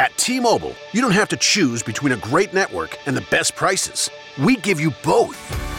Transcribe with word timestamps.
At 0.00 0.16
T-Mobile, 0.16 0.74
you 0.92 1.02
don't 1.02 1.10
have 1.10 1.28
to 1.28 1.36
choose 1.36 1.82
between 1.82 2.12
a 2.12 2.16
great 2.16 2.54
network 2.54 2.96
and 3.04 3.14
the 3.14 3.26
best 3.30 3.54
prices. 3.54 4.08
We 4.42 4.56
give 4.56 4.80
you 4.80 4.92
both. 5.04 5.36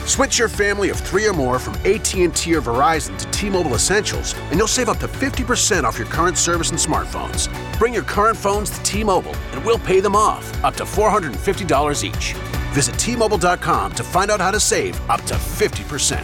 Switch 0.08 0.38
your 0.38 0.48
family 0.48 0.92
of 0.92 0.98
three 0.98 1.28
or 1.28 1.34
more 1.34 1.58
from 1.58 1.74
AT&T 1.78 2.54
or 2.54 2.62
Verizon 2.62 3.18
to 3.18 3.32
T-Mobile 3.32 3.74
Essentials, 3.74 4.36
and 4.52 4.60
you'll 4.60 4.68
save 4.68 4.90
up 4.90 5.00
to 5.00 5.08
50% 5.08 5.86
off 5.86 5.98
your 5.98 6.06
current 6.06 6.38
service 6.38 6.70
and 6.70 6.78
smartphones. 6.78 7.50
Bring 7.80 7.96
your 7.96 8.04
current 8.04 8.38
phones 8.38 8.70
to 8.70 8.84
T-Mobile, 8.84 9.36
and 9.54 9.66
we'll 9.66 9.80
pay 9.80 10.00
them 10.00 10.16
off, 10.16 10.64
up 10.64 10.76
to 10.76 10.84
$450 10.84 12.04
each. 12.04 12.34
Visit 12.76 13.00
T-Mobile.com 13.00 13.94
to 13.96 14.04
find 14.04 14.30
out 14.30 14.40
how 14.40 14.52
to 14.52 14.60
save 14.60 15.02
up 15.10 15.22
to 15.24 15.34
50%. 15.34 16.22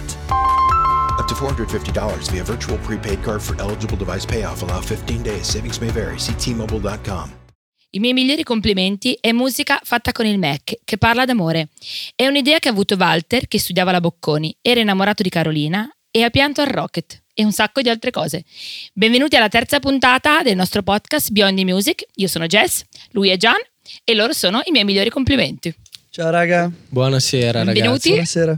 Up 1.18 1.28
to 1.28 1.34
$450 1.34 2.30
via 2.30 2.44
virtual 2.44 2.78
prepaid 2.80 3.24
card 3.24 3.42
for 3.42 3.60
eligible 3.60 3.98
device 3.98 4.24
payoff. 4.24 4.62
Allow 4.62 4.82
15 4.82 5.24
days. 5.24 5.48
Savings 5.48 5.82
may 5.82 5.90
vary. 5.90 6.20
See 6.20 6.34
T-Mobile.com. 6.34 7.47
I 7.92 8.00
miei 8.00 8.14
migliori 8.14 8.44
complimenti 8.44 9.18
è 9.20 9.32
musica 9.32 9.80
fatta 9.82 10.12
con 10.12 10.26
il 10.26 10.38
Mac, 10.38 10.80
che 10.84 10.98
parla 10.98 11.24
d'amore. 11.24 11.70
È 12.16 12.28
un'idea 12.28 12.60
che 12.60 12.68
ha 12.68 12.72
avuto 12.72 12.96
Walter, 12.96 13.48
che 13.48 13.60
studiava 13.60 13.92
la 13.92 14.02
Bocconi, 14.02 14.56
era 14.62 14.82
innamorato 14.82 15.24
di 15.24 15.30
Carolina 15.30 15.90
e 16.12 16.24
ha 16.24 16.30
pianto 16.30 16.60
al 16.60 16.68
Rocket 16.68 17.24
e 17.34 17.46
un 17.46 17.54
sacco 17.54 17.82
di 17.82 17.88
altre 17.88 18.12
cose. 18.12 18.44
Benvenuti 18.92 19.38
alla 19.38 19.48
terza 19.48 19.80
puntata 19.80 20.42
del 20.42 20.58
nostro 20.58 20.84
podcast 20.84 21.32
Beyond 21.32 21.58
the 21.58 21.64
Music. 21.64 22.04
Io 22.16 22.28
sono 22.28 22.46
Jess, 22.46 22.84
lui 23.12 23.30
è 23.30 23.38
Gian 23.38 23.56
e 24.04 24.14
loro 24.16 24.34
sono 24.34 24.62
i 24.66 24.72
miei 24.72 24.84
migliori 24.84 25.10
complimenti. 25.10 25.74
Ciao 26.10 26.30
raga, 26.30 26.70
Buonasera 26.90 27.64
Benvenuti. 27.64 27.82
ragazzi. 27.82 28.10
buonasera. 28.10 28.58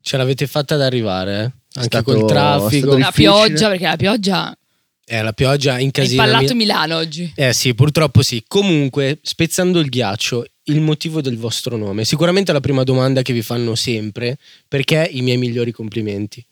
Ce 0.00 0.16
l'avete 0.16 0.46
fatta 0.48 0.74
ad 0.74 0.82
arrivare, 0.82 1.32
eh? 1.36 1.42
Anche 1.76 1.82
stato- 1.98 2.12
col 2.12 2.26
traffico. 2.26 2.98
La 2.98 3.12
pioggia, 3.12 3.68
perché 3.68 3.84
la 3.84 3.96
pioggia 3.96 4.58
Eh, 5.06 5.22
la 5.22 5.32
pioggia 5.32 5.76
è 5.76 5.80
incasina. 5.80 6.24
impallato 6.24 6.54
Milano 6.54 6.96
oggi. 6.96 7.30
Eh 7.34 7.52
sì, 7.52 7.74
purtroppo 7.74 8.22
sì. 8.22 8.42
Comunque, 8.46 9.18
spezzando 9.22 9.78
il 9.78 9.88
ghiaccio, 9.88 10.44
il 10.64 10.80
motivo 10.80 11.20
del 11.20 11.36
vostro 11.36 11.76
nome. 11.76 12.04
Sicuramente 12.04 12.52
la 12.52 12.60
prima 12.60 12.84
domanda 12.84 13.22
che 13.22 13.32
vi 13.32 13.42
fanno 13.42 13.74
sempre, 13.74 14.38
perché 14.66 15.08
i 15.10 15.20
miei 15.20 15.36
migliori 15.36 15.72
complimenti. 15.72 16.44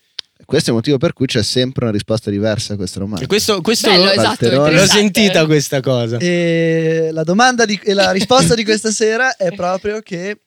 Questo 0.44 0.69
è 0.69 0.72
il 0.72 0.78
motivo 0.78 0.98
per 0.98 1.12
cui 1.12 1.27
c'è 1.27 1.42
sempre 1.42 1.84
una 1.84 1.92
risposta 1.92 2.31
diversa 2.31 2.75
a 2.75 2.77
questa 2.77 2.98
domanda. 2.98 3.25
E 3.25 3.27
questo, 3.27 3.61
questo 3.61 3.89
Bello, 3.89 4.05
l'ho, 4.05 4.11
esatto. 4.11 4.70
L'ho 4.70 4.87
sentita 4.87 5.47
questa 5.47 5.81
cosa. 5.81 6.19
E 6.19 7.11
la 7.12 7.22
domanda 7.22 7.64
di, 7.64 7.78
e 7.83 7.94
la 7.94 8.11
risposta 8.11 8.55
di 8.55 8.64
questa 8.64 8.91
sera 8.91 9.37
è 9.37 9.53
proprio 9.53 10.00
che 10.00 10.41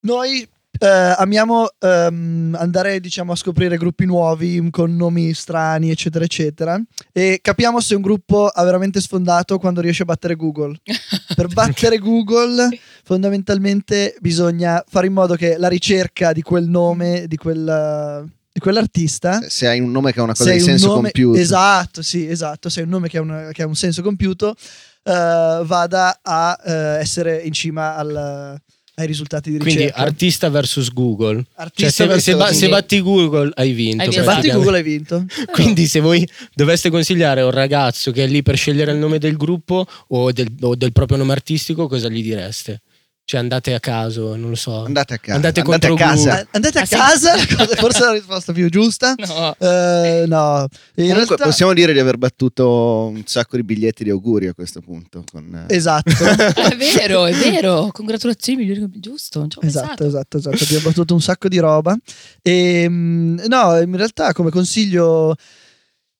noi 0.00 0.46
eh, 0.82 0.86
amiamo 1.18 1.68
ehm, 1.78 2.56
andare 2.58 3.00
diciamo 3.00 3.32
a 3.32 3.36
scoprire 3.36 3.76
gruppi 3.76 4.06
nuovi 4.06 4.66
con 4.70 4.96
nomi 4.96 5.34
strani 5.34 5.90
eccetera 5.90 6.24
eccetera 6.24 6.80
e 7.12 7.38
capiamo 7.42 7.80
se 7.80 7.94
un 7.94 8.00
gruppo 8.00 8.46
ha 8.46 8.64
veramente 8.64 8.98
sfondato 9.00 9.58
quando 9.58 9.80
riesce 9.82 10.02
a 10.02 10.06
battere 10.06 10.36
Google. 10.36 10.76
Per 11.36 11.48
battere 11.48 11.98
Google 11.98 12.68
fondamentalmente 13.04 14.16
bisogna 14.20 14.82
fare 14.88 15.06
in 15.06 15.12
modo 15.12 15.34
che 15.34 15.56
la 15.58 15.68
ricerca 15.68 16.32
di 16.32 16.40
quel 16.42 16.66
nome, 16.66 17.26
di, 17.26 17.36
quel, 17.36 18.24
di 18.52 18.60
quell'artista 18.60 19.40
Se 19.48 19.66
hai 19.68 19.80
un 19.80 19.90
nome 19.90 20.12
che 20.12 20.20
ha 20.20 20.22
una 20.22 20.34
cosa 20.34 20.50
di 20.50 20.58
un 20.58 20.64
senso 20.64 20.86
nome- 20.86 21.00
compiuto. 21.02 21.38
Esatto, 21.38 22.02
sì, 22.02 22.26
esatto. 22.26 22.68
Sei 22.70 22.84
un 22.84 22.88
nome 22.88 23.08
che 23.08 23.18
ha, 23.18 23.20
una- 23.20 23.48
che 23.52 23.62
ha 23.62 23.66
un 23.66 23.76
senso 23.76 24.00
compiuto, 24.02 24.54
eh, 25.02 25.60
vada 25.64 26.18
a 26.22 26.58
eh, 26.64 26.72
essere 27.00 27.36
in 27.42 27.52
cima 27.52 27.96
al- 27.96 28.58
ai 29.00 29.06
risultati 29.06 29.50
di 29.50 29.58
Quindi 29.58 29.82
ricerca. 29.82 30.00
artista 30.02 30.48
versus 30.50 30.92
Google. 30.92 31.36
Cioè, 31.36 31.46
Artista 31.54 31.90
se, 31.90 32.06
versus 32.06 32.22
se 32.24 32.32
Google. 32.32 32.54
se 32.54 32.68
batti 32.68 33.00
Google 33.00 33.50
hai 33.54 33.72
vinto. 33.72 34.02
Hai 34.02 34.12
Se 34.12 34.20
vinto. 34.20 34.34
batti. 34.34 34.50
Google 34.50 34.76
hai 34.76 34.82
vinto. 34.82 35.24
Quindi 35.52 35.86
se 35.86 36.00
voi 36.00 36.28
doveste 36.54 36.90
consigliare 36.90 37.40
a 37.40 37.44
un 37.44 37.50
ragazzo 37.50 38.10
che 38.12 38.24
è 38.24 38.26
lì 38.26 38.42
per 38.42 38.56
scegliere 38.56 38.92
il 38.92 38.98
nome 38.98 39.18
del 39.18 39.36
gruppo 39.36 39.86
o 40.08 40.32
del, 40.32 40.48
o 40.60 40.74
del 40.74 40.92
proprio 40.92 41.18
nome 41.18 41.32
artistico, 41.32 41.88
cosa 41.88 42.08
gli 42.08 42.22
direste? 42.22 42.82
Cioè 43.24 43.38
andate 43.38 43.74
a 43.74 43.78
caso, 43.78 44.34
non 44.34 44.48
lo 44.50 44.56
so. 44.56 44.82
Andate 44.84 45.14
a 45.14 45.18
casa. 45.18 45.34
Andate 45.36 45.60
Andate, 45.60 45.86
a 45.86 45.94
casa. 45.94 46.30
Google. 46.30 46.48
Andate 46.50 46.78
a 46.78 46.82
Ah, 46.82 46.84
sì? 46.84 46.94
casa, 46.96 47.32
cosa- 47.56 47.76
forse 47.76 47.98
è 47.98 48.04
la 48.06 48.12
risposta 48.12 48.52
più 48.52 48.68
giusta. 48.68 49.14
No. 49.16 49.54
Eh, 49.56 50.24
no, 50.26 50.66
Comunque 50.96 51.14
realtà- 51.14 51.44
possiamo 51.44 51.72
dire 51.72 51.92
di 51.92 52.00
aver 52.00 52.16
battuto 52.18 53.06
un 53.14 53.22
sacco 53.26 53.54
di 53.54 53.62
biglietti 53.62 54.02
di 54.02 54.10
auguri 54.10 54.48
a 54.48 54.52
questo 54.54 54.80
punto. 54.80 55.22
Con, 55.30 55.64
eh, 55.68 55.72
Esatto. 55.76 56.10
È 56.10 56.76
vero, 56.76 57.26
è 57.26 57.32
vero. 57.34 57.90
Congratulazioni. 57.92 58.88
Giusto, 58.98 59.46
Esatto, 59.60 60.04
esatto, 60.06 60.36
esatto. 60.38 60.64
Abbiamo 60.64 60.82
battuto 60.88 61.14
un 61.14 61.20
sacco 61.20 61.46
di 61.46 61.58
roba. 61.58 61.96
E, 62.42 62.86
mm, 62.88 63.38
no, 63.46 63.78
in 63.80 63.96
realtà, 63.96 64.32
come 64.32 64.50
consiglio, 64.50 65.36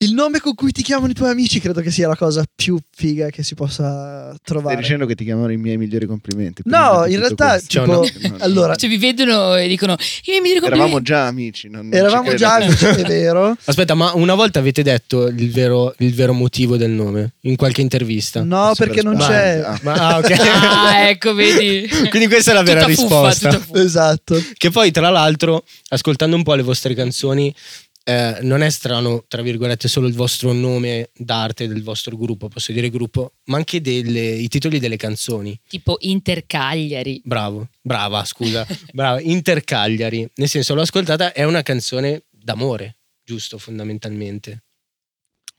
il 0.02 0.14
nome 0.14 0.40
con 0.40 0.54
cui 0.54 0.72
ti 0.72 0.82
chiamano 0.82 1.10
i 1.10 1.14
tuoi 1.14 1.28
amici 1.30 1.60
credo 1.60 1.82
che 1.82 1.90
sia 1.90 2.08
la 2.08 2.16
cosa 2.16 2.42
più 2.54 2.78
figa 2.90 3.28
che 3.28 3.42
si 3.42 3.54
possa 3.54 4.28
Stai 4.28 4.38
trovare. 4.42 4.76
dicendo 4.76 5.04
che 5.04 5.14
ti 5.14 5.24
chiamano 5.24 5.52
i 5.52 5.58
miei 5.58 5.76
migliori 5.76 6.06
complimenti. 6.06 6.62
No, 6.64 7.04
in 7.06 7.18
realtà. 7.18 7.58
C'è 7.58 7.80
tipo, 7.80 7.84
No, 7.84 8.00
no. 8.00 8.36
allora, 8.38 8.76
Cioè 8.76 8.88
vi 8.88 8.96
vedono 8.96 9.56
e 9.56 9.68
dicono 9.68 9.92
i 9.92 9.96
miei 10.28 10.40
migliori 10.40 10.64
Eravamo 10.66 10.92
complimenti. 10.92 11.04
già 11.10 11.26
amici. 11.26 11.68
non- 11.68 11.88
non 11.88 11.94
eravamo 11.98 12.34
già 12.34 12.54
amici, 12.54 12.84
è 12.86 13.02
vero. 13.02 13.54
Aspetta, 13.64 13.92
ma 13.94 14.12
una 14.14 14.34
volta 14.34 14.58
avete 14.58 14.82
detto 14.82 15.26
il 15.26 15.50
vero, 15.50 15.94
il 15.98 16.14
vero 16.14 16.32
motivo 16.32 16.78
del 16.78 16.90
nome 16.90 17.34
in 17.42 17.56
qualche 17.56 17.82
intervista? 17.82 18.42
No, 18.42 18.70
Super 18.72 18.86
perché 18.86 19.02
non 19.02 19.18
c'è. 19.18 19.62
Ah. 19.62 19.78
Ma, 19.82 19.92
ah, 19.92 20.16
ok. 20.18 20.30
Ah, 20.90 21.08
ecco, 21.08 21.34
vedi. 21.34 21.86
Quindi 22.08 22.26
questa 22.26 22.52
è 22.52 22.54
la 22.54 22.62
vera 22.62 22.84
Tutta 22.84 22.94
fuffa, 22.94 23.04
risposta. 23.28 23.48
tutta 23.50 23.62
fuffa. 23.64 23.82
Esatto. 23.82 24.42
Che 24.56 24.70
poi, 24.70 24.90
tra 24.90 25.10
l'altro, 25.10 25.62
ascoltando 25.88 26.36
un 26.36 26.42
po' 26.42 26.54
le 26.54 26.62
vostre 26.62 26.94
canzoni, 26.94 27.54
eh, 28.10 28.38
non 28.42 28.62
è 28.62 28.70
strano, 28.70 29.24
tra 29.28 29.42
virgolette, 29.42 29.86
solo 29.88 30.06
il 30.08 30.14
vostro 30.14 30.52
nome 30.52 31.10
d'arte 31.14 31.68
del 31.68 31.82
vostro 31.82 32.16
gruppo, 32.16 32.48
posso 32.48 32.72
dire 32.72 32.90
gruppo, 32.90 33.34
ma 33.44 33.56
anche 33.56 33.80
delle- 33.80 34.32
i 34.32 34.48
titoli 34.48 34.78
delle 34.78 34.96
canzoni. 34.96 35.58
Tipo 35.68 35.96
Intercagliari. 36.00 37.20
Bravo, 37.24 37.68
brava, 37.80 38.24
scusa, 38.24 38.66
brava, 38.92 39.20
Intercagliari. 39.20 40.28
Nel 40.36 40.48
senso, 40.48 40.74
l'ho 40.74 40.82
ascoltata, 40.82 41.32
è 41.32 41.44
una 41.44 41.62
canzone 41.62 42.24
d'amore, 42.30 42.96
giusto, 43.24 43.58
fondamentalmente. 43.58 44.64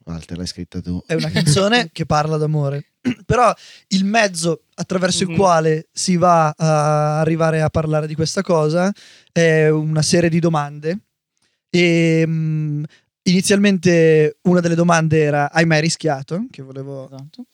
Walter, 0.03 0.35
l'hai 0.37 0.47
scritta 0.47 0.81
tu. 0.81 1.01
È 1.05 1.13
una 1.13 1.29
canzone 1.29 1.89
che 1.93 2.05
parla 2.05 2.37
d'amore. 2.37 2.85
Però 3.25 3.53
il 3.89 4.03
mezzo 4.03 4.63
attraverso 4.75 5.23
il 5.23 5.29
Mhm. 5.29 5.35
quale 5.35 5.87
si 5.91 6.17
va 6.17 6.49
a 6.49 7.19
arrivare 7.19 7.61
a 7.61 7.69
parlare 7.69 8.07
di 8.07 8.15
questa 8.15 8.41
cosa 8.41 8.91
è 9.31 9.69
una 9.69 10.01
serie 10.01 10.29
di 10.29 10.39
domande. 10.39 10.99
E 11.73 12.23
mm, 12.27 12.83
inizialmente 13.23 14.37
una 14.43 14.59
delle 14.59 14.75
domande 14.75 15.19
era: 15.21 15.51
Hai 15.51 15.65
mai 15.65 15.81
rischiato? 15.81 16.45
Che 16.51 16.61
volevo 16.61 17.05
Esatto. 17.05 17.45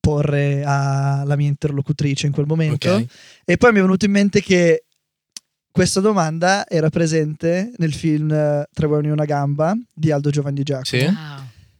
porre 0.00 0.62
alla 0.64 1.34
mia 1.36 1.48
interlocutrice 1.48 2.26
in 2.26 2.32
quel 2.32 2.46
momento. 2.46 2.90
Ok. 2.94 3.06
E 3.44 3.56
poi 3.56 3.72
mi 3.72 3.78
è 3.78 3.82
venuto 3.82 4.04
in 4.04 4.12
mente 4.12 4.40
che 4.40 4.84
questa 5.70 5.98
domanda 6.00 6.66
era 6.68 6.88
presente 6.88 7.72
nel 7.78 7.92
film 7.92 8.30
eh, 8.30 8.66
Tre 8.72 8.86
uomini 8.86 9.08
e 9.08 9.12
una 9.12 9.24
gamba 9.24 9.74
di 9.92 10.12
Aldo 10.12 10.30
Giovanni 10.30 10.62
Giacomo 10.62 10.84
Sì. 10.84 10.98
Wow. 11.04 11.14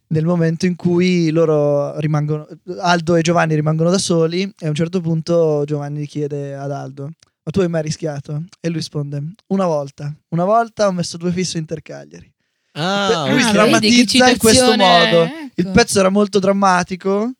nel 0.07 0.25
momento 0.25 0.65
in 0.65 0.75
cui 0.75 1.29
loro 1.29 1.97
rimangono, 1.99 2.45
Aldo 2.79 3.15
e 3.15 3.21
Giovanni 3.21 3.55
rimangono 3.55 3.89
da 3.89 3.97
soli 3.97 4.41
e 4.59 4.65
a 4.65 4.69
un 4.69 4.75
certo 4.75 4.99
punto 4.99 5.63
Giovanni 5.65 6.05
chiede 6.07 6.55
ad 6.55 6.71
Aldo, 6.71 7.11
ma 7.45 7.51
tu 7.51 7.59
hai 7.61 7.69
mai 7.69 7.83
rischiato? 7.83 8.43
E 8.59 8.67
lui 8.69 8.77
risponde, 8.77 9.21
una 9.47 9.65
volta, 9.67 10.11
una 10.29 10.45
volta 10.45 10.87
ho 10.87 10.91
messo 10.91 11.15
due 11.17 11.31
fisse 11.31 11.59
Intercagliari. 11.59 12.29
Ah, 12.73 13.27
lui 13.29 13.41
Ah, 13.41 13.51
drammatizza 13.51 14.29
in 14.29 14.37
questo 14.37 14.75
modo. 14.75 15.23
ecco. 15.23 15.49
Il 15.55 15.69
pezzo 15.69 15.99
era 15.99 16.09
molto 16.09 16.39
drammatico 16.39 17.31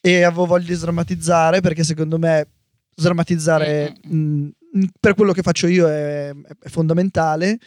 e 0.00 0.22
avevo 0.22 0.46
voglia 0.46 0.66
di 0.68 0.74
sdrammatizzare 0.74 1.60
perché 1.60 1.82
secondo 1.82 2.18
me 2.18 2.46
sdrammatizzare 2.94 3.96
Mm, 4.12 4.48
mh, 4.72 4.84
per 5.00 5.14
quello 5.14 5.32
che 5.32 5.42
faccio 5.42 5.66
io 5.66 5.88
è, 5.88 6.30
è 6.30 6.68
fondamentale 6.68 7.58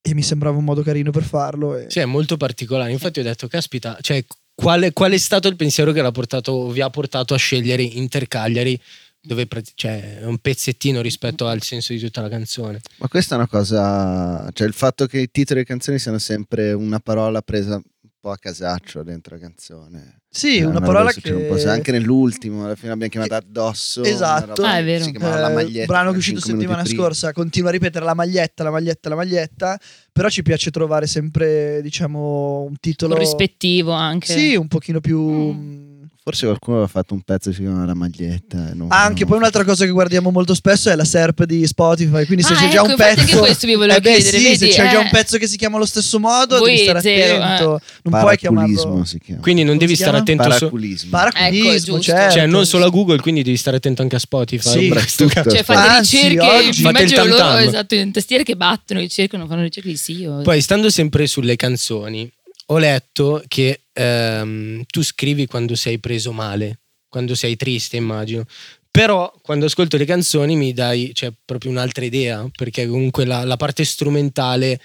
e 0.00 0.14
mi 0.14 0.22
sembrava 0.22 0.56
un 0.56 0.64
modo 0.64 0.82
carino 0.82 1.10
per 1.10 1.22
farlo. 1.24 1.76
E... 1.76 1.86
Sì, 1.88 1.98
è 2.00 2.04
molto 2.04 2.36
particolare. 2.36 2.90
Infatti 2.92 3.20
ho 3.20 3.22
detto, 3.22 3.46
caspita, 3.48 3.98
cioè, 4.00 4.24
quale, 4.54 4.92
qual 4.92 5.12
è 5.12 5.18
stato 5.18 5.48
il 5.48 5.56
pensiero 5.56 5.92
che 5.92 6.02
l'ha 6.02 6.10
portato, 6.10 6.68
vi 6.70 6.80
ha 6.80 6.90
portato 6.90 7.34
a 7.34 7.36
scegliere 7.36 7.82
Intercagliari, 7.82 8.78
dove 9.22 9.46
pre- 9.46 9.62
cioè, 9.74 10.18
è 10.20 10.24
un 10.24 10.38
pezzettino 10.38 11.00
rispetto 11.00 11.46
al 11.46 11.62
senso 11.62 11.92
di 11.92 12.00
tutta 12.00 12.20
la 12.22 12.28
canzone. 12.28 12.80
Ma 12.98 13.08
questa 13.08 13.34
è 13.34 13.38
una 13.38 13.46
cosa, 13.48 14.48
cioè 14.52 14.66
il 14.66 14.74
fatto 14.74 15.06
che 15.06 15.18
i 15.18 15.30
titoli 15.30 15.60
delle 15.60 15.64
canzoni 15.64 15.98
siano 15.98 16.18
sempre 16.18 16.72
una 16.72 16.98
parola 16.98 17.40
presa 17.40 17.74
un 17.76 17.82
po' 18.20 18.30
a 18.30 18.36
casaccio 18.36 19.02
dentro 19.02 19.36
la 19.36 19.40
canzone. 19.40 20.16
Sì, 20.34 20.58
È 20.58 20.64
una 20.64 20.80
parola 20.80 21.10
succede 21.10 21.34
un 21.34 21.54
che... 21.56 21.62
po', 21.62 21.68
anche 21.68 21.92
nell'ultimo, 21.92 22.64
alla 22.64 22.74
fine 22.74 22.88
l'abbiamo 22.88 23.10
chiamata 23.10 23.36
addosso. 23.36 24.02
Esatto. 24.02 24.62
Ah, 24.62 24.76
è 24.76 24.78
che 24.78 24.84
vero. 24.84 25.04
Si 25.04 25.10
chiamava 25.10 25.38
la 25.40 25.50
Eh, 25.50 25.54
maglietta. 25.54 25.86
brano 25.86 26.08
che 26.08 26.14
è 26.14 26.18
uscito 26.18 26.40
settimana 26.40 26.84
scorsa 26.86 27.32
continua 27.34 27.68
a 27.68 27.72
ripetere 27.72 28.02
la 28.04 28.14
maglietta, 28.14 28.62
la 28.64 28.70
maglietta, 28.70 29.08
la 29.10 29.14
maglietta, 29.14 29.78
però 30.10 30.28
ci 30.30 30.42
piace 30.42 30.70
trovare 30.70 31.06
sempre, 31.06 31.80
diciamo, 31.82 32.62
un 32.62 32.76
titolo 32.80 33.12
Corrispettivo 33.14 33.92
anche. 33.92 34.32
Sì, 34.32 34.56
un 34.56 34.68
pochino 34.68 35.00
più 35.00 35.20
Mm. 35.20 35.91
Forse 36.24 36.46
qualcuno 36.46 36.76
aveva 36.76 36.88
fatto 36.88 37.14
un 37.14 37.22
pezzo 37.22 37.50
che 37.50 37.56
si 37.56 37.62
chiama 37.62 37.84
La 37.84 37.94
maglietta. 37.94 38.70
e 38.70 38.74
non- 38.74 38.86
Anche 38.92 39.20
non- 39.22 39.28
poi 39.30 39.38
un'altra 39.38 39.64
cosa 39.64 39.84
che 39.84 39.90
guardiamo 39.90 40.30
molto 40.30 40.54
spesso 40.54 40.88
è 40.88 40.94
la 40.94 41.04
SERP 41.04 41.42
di 41.44 41.66
Spotify. 41.66 42.24
Quindi 42.26 42.44
se 42.44 42.52
Ah, 42.52 42.56
c'è 42.58 42.68
già 42.68 42.74
ecco, 42.74 42.84
un 42.84 42.90
infatti 42.92 43.14
pezzo. 43.16 43.20
anche 43.32 43.36
questo 43.38 43.66
vi 43.66 43.74
volevo 43.74 43.98
eh 43.98 44.00
beh, 44.00 44.14
chiedere, 44.14 44.36
sì, 44.38 44.42
se 44.44 44.50
vedi, 44.58 44.70
c'è 44.72 44.90
già 44.90 45.00
eh. 45.00 45.02
un 45.02 45.08
pezzo 45.10 45.36
che 45.38 45.46
si 45.48 45.56
chiama 45.56 45.76
allo 45.78 45.84
stesso 45.86 46.20
modo, 46.20 46.58
Voi 46.58 46.70
devi 46.70 46.82
stare 46.84 47.00
zero, 47.00 47.34
eh. 47.34 47.42
attento. 47.42 47.80
Non 48.04 48.20
puoi 48.20 48.36
chiamarlo. 48.36 49.04
Si 49.04 49.18
chiama. 49.18 49.40
Quindi 49.40 49.62
non 49.64 49.74
Come 49.74 49.84
devi 49.86 49.96
stare 49.98 50.16
attento 50.18 50.42
Paraculismo. 50.44 51.10
Paraculismo, 51.10 51.70
Ecco, 51.70 51.78
giusto. 51.84 52.02
certo. 52.02 52.34
cioè 52.34 52.46
non 52.46 52.66
solo 52.66 52.84
a 52.84 52.88
Google, 52.88 53.18
quindi 53.20 53.42
devi 53.42 53.56
stare 53.56 53.76
attento 53.78 54.02
anche 54.02 54.14
a 54.14 54.20
Spotify. 54.20 54.68
Sì. 54.80 54.88
Questo 54.90 55.26
caso. 55.26 55.50
Cioè 55.50 55.64
fate 55.64 55.88
Anzi, 55.88 56.16
ricerche, 56.28 56.46
oggi- 56.68 56.82
mi 56.84 56.88
immagino 56.88 57.24
loro 57.24 57.36
tam-tam. 57.36 57.66
esatto, 57.68 57.94
in 57.96 58.12
tastiere 58.12 58.44
che 58.44 58.54
battono, 58.54 59.00
ricercano, 59.00 59.46
fanno 59.48 59.62
ricerche 59.62 59.88
di 59.88 59.96
sì. 59.96 60.28
Poi, 60.44 60.60
stando 60.60 60.88
sempre 60.88 61.26
sulle 61.26 61.56
canzoni, 61.56 62.30
ho 62.66 62.78
letto 62.78 63.42
che 63.48 63.80
ehm, 63.92 64.82
tu 64.86 65.02
scrivi 65.02 65.46
quando 65.46 65.74
sei 65.74 65.98
preso 65.98 66.32
male, 66.32 66.80
quando 67.08 67.34
sei 67.34 67.56
triste, 67.56 67.96
immagino. 67.96 68.44
Però 68.90 69.32
quando 69.42 69.66
ascolto 69.66 69.96
le 69.96 70.04
canzoni 70.04 70.54
mi 70.54 70.72
dai 70.72 71.12
cioè, 71.14 71.32
proprio 71.44 71.70
un'altra 71.70 72.04
idea, 72.04 72.46
perché 72.54 72.86
comunque 72.86 73.24
la, 73.24 73.44
la 73.44 73.56
parte 73.56 73.84
strumentale 73.84 74.80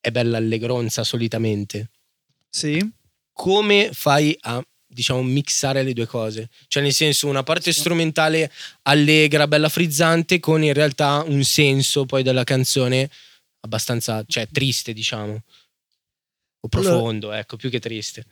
è 0.00 0.10
bella 0.10 0.38
allegronza 0.38 1.04
solitamente. 1.04 1.90
Sì. 2.48 2.82
Come 3.32 3.90
fai 3.92 4.36
a 4.40 4.64
diciamo 4.86 5.22
mixare 5.22 5.82
le 5.82 5.92
due 5.92 6.06
cose? 6.06 6.48
Cioè 6.66 6.82
nel 6.82 6.92
senso 6.92 7.28
una 7.28 7.42
parte 7.42 7.72
strumentale 7.72 8.50
allegra, 8.82 9.46
bella 9.46 9.68
frizzante 9.68 10.40
con 10.40 10.62
in 10.62 10.72
realtà 10.72 11.22
un 11.26 11.42
senso 11.44 12.06
poi 12.06 12.22
della 12.22 12.44
canzone 12.44 13.10
abbastanza, 13.60 14.24
cioè 14.26 14.48
triste 14.50 14.92
diciamo. 14.92 15.42
O 16.64 16.68
Allora- 16.70 16.90
profondo, 16.90 17.32
ecco, 17.32 17.56
più 17.56 17.68
che 17.70 17.80
triste. 17.80 18.24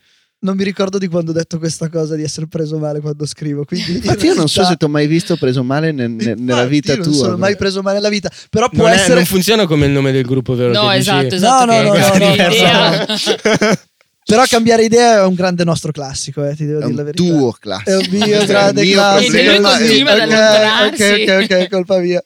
Non 0.43 0.55
mi 0.55 0.63
ricordo 0.63 0.97
di 0.97 1.07
quando 1.07 1.29
ho 1.29 1.33
detto 1.35 1.59
questa 1.59 1.87
cosa 1.89 2.15
di 2.15 2.23
essere 2.23 2.47
preso 2.47 2.79
male 2.79 2.99
quando 2.99 3.27
scrivo. 3.27 3.63
Quindi 3.63 3.91
in 3.91 3.95
Infatti 3.97 4.25
io 4.25 4.33
non 4.33 4.47
so 4.47 4.63
se 4.63 4.75
ti 4.75 4.85
ho 4.85 4.87
mai 4.89 5.05
visto 5.05 5.35
preso 5.35 5.63
male 5.63 5.91
ne- 5.91 6.07
ne- 6.07 6.33
nella 6.33 6.65
vita 6.65 6.95
tua. 6.95 7.03
Non 7.05 7.13
sono 7.13 7.37
mai 7.37 7.55
preso 7.55 7.81
male 7.83 7.97
nella 7.97 8.09
vita. 8.09 8.31
Però 8.49 8.67
può 8.69 8.85
Non, 8.85 8.93
è- 8.93 8.95
essere. 8.95 9.13
non 9.15 9.25
funziona 9.25 9.67
come 9.67 9.85
il 9.85 9.91
nome 9.91 10.11
del 10.11 10.23
gruppo, 10.25 10.55
vero? 10.55 10.71
No, 10.73 10.87
Che 10.89 10.97
dici- 10.97 11.09
esatto, 11.11 11.35
esatto. 11.35 11.65
No, 11.65 11.81
no, 11.83 11.91
che- 11.91 11.99
no, 11.99 12.07
no, 12.17 12.25
no, 12.25 12.33
idea. 12.33 13.05
Però 14.23 14.43
cambiare 14.45 14.83
idea 14.83 15.15
è 15.15 15.25
un 15.25 15.33
grande 15.33 15.63
nostro 15.63 15.91
classico, 15.91 16.45
eh, 16.45 16.55
ti 16.55 16.65
devo 16.65 16.79
È 16.79 16.83
dire 16.85 16.93
la 16.95 17.01
un 17.01 17.05
verità. 17.11 17.23
tuo 17.23 17.51
È 17.53 17.59
classico. 17.59 17.97
un 17.99 18.05
mio 18.09 18.39
è 18.39 18.45
grande 18.45 18.81
mio 18.83 18.93
classico. 18.93 19.35
E 19.37 19.43
lui 19.43 19.53
problema. 19.59 19.77
continua 19.77 20.11
ad 20.11 20.17
Ok, 20.19 20.21
allontanarsi. 20.21 21.03
Ok, 21.03 21.29
ok, 21.29 21.61
ok, 21.63 21.69
colpa 21.69 21.97
mia. 21.99 22.23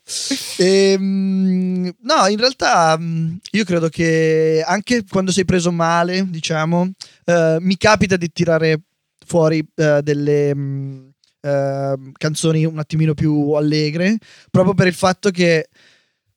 Ehm, 0.57 1.93
no, 2.01 2.27
in 2.27 2.37
realtà 2.37 2.97
mh, 2.97 3.37
io 3.51 3.63
credo 3.63 3.89
che 3.89 4.63
anche 4.65 5.03
quando 5.09 5.31
sei 5.31 5.45
preso 5.45 5.71
male, 5.71 6.25
diciamo, 6.29 6.91
eh, 7.25 7.57
mi 7.59 7.77
capita 7.77 8.17
di 8.17 8.29
tirare 8.31 8.81
fuori 9.25 9.65
eh, 9.75 10.01
delle 10.03 10.53
mh, 10.55 11.09
eh, 11.41 11.93
canzoni 12.17 12.65
un 12.65 12.79
attimino 12.79 13.13
più 13.13 13.51
allegre, 13.51 14.17
proprio 14.51 14.73
per 14.73 14.87
il 14.87 14.93
fatto 14.93 15.29
che 15.31 15.69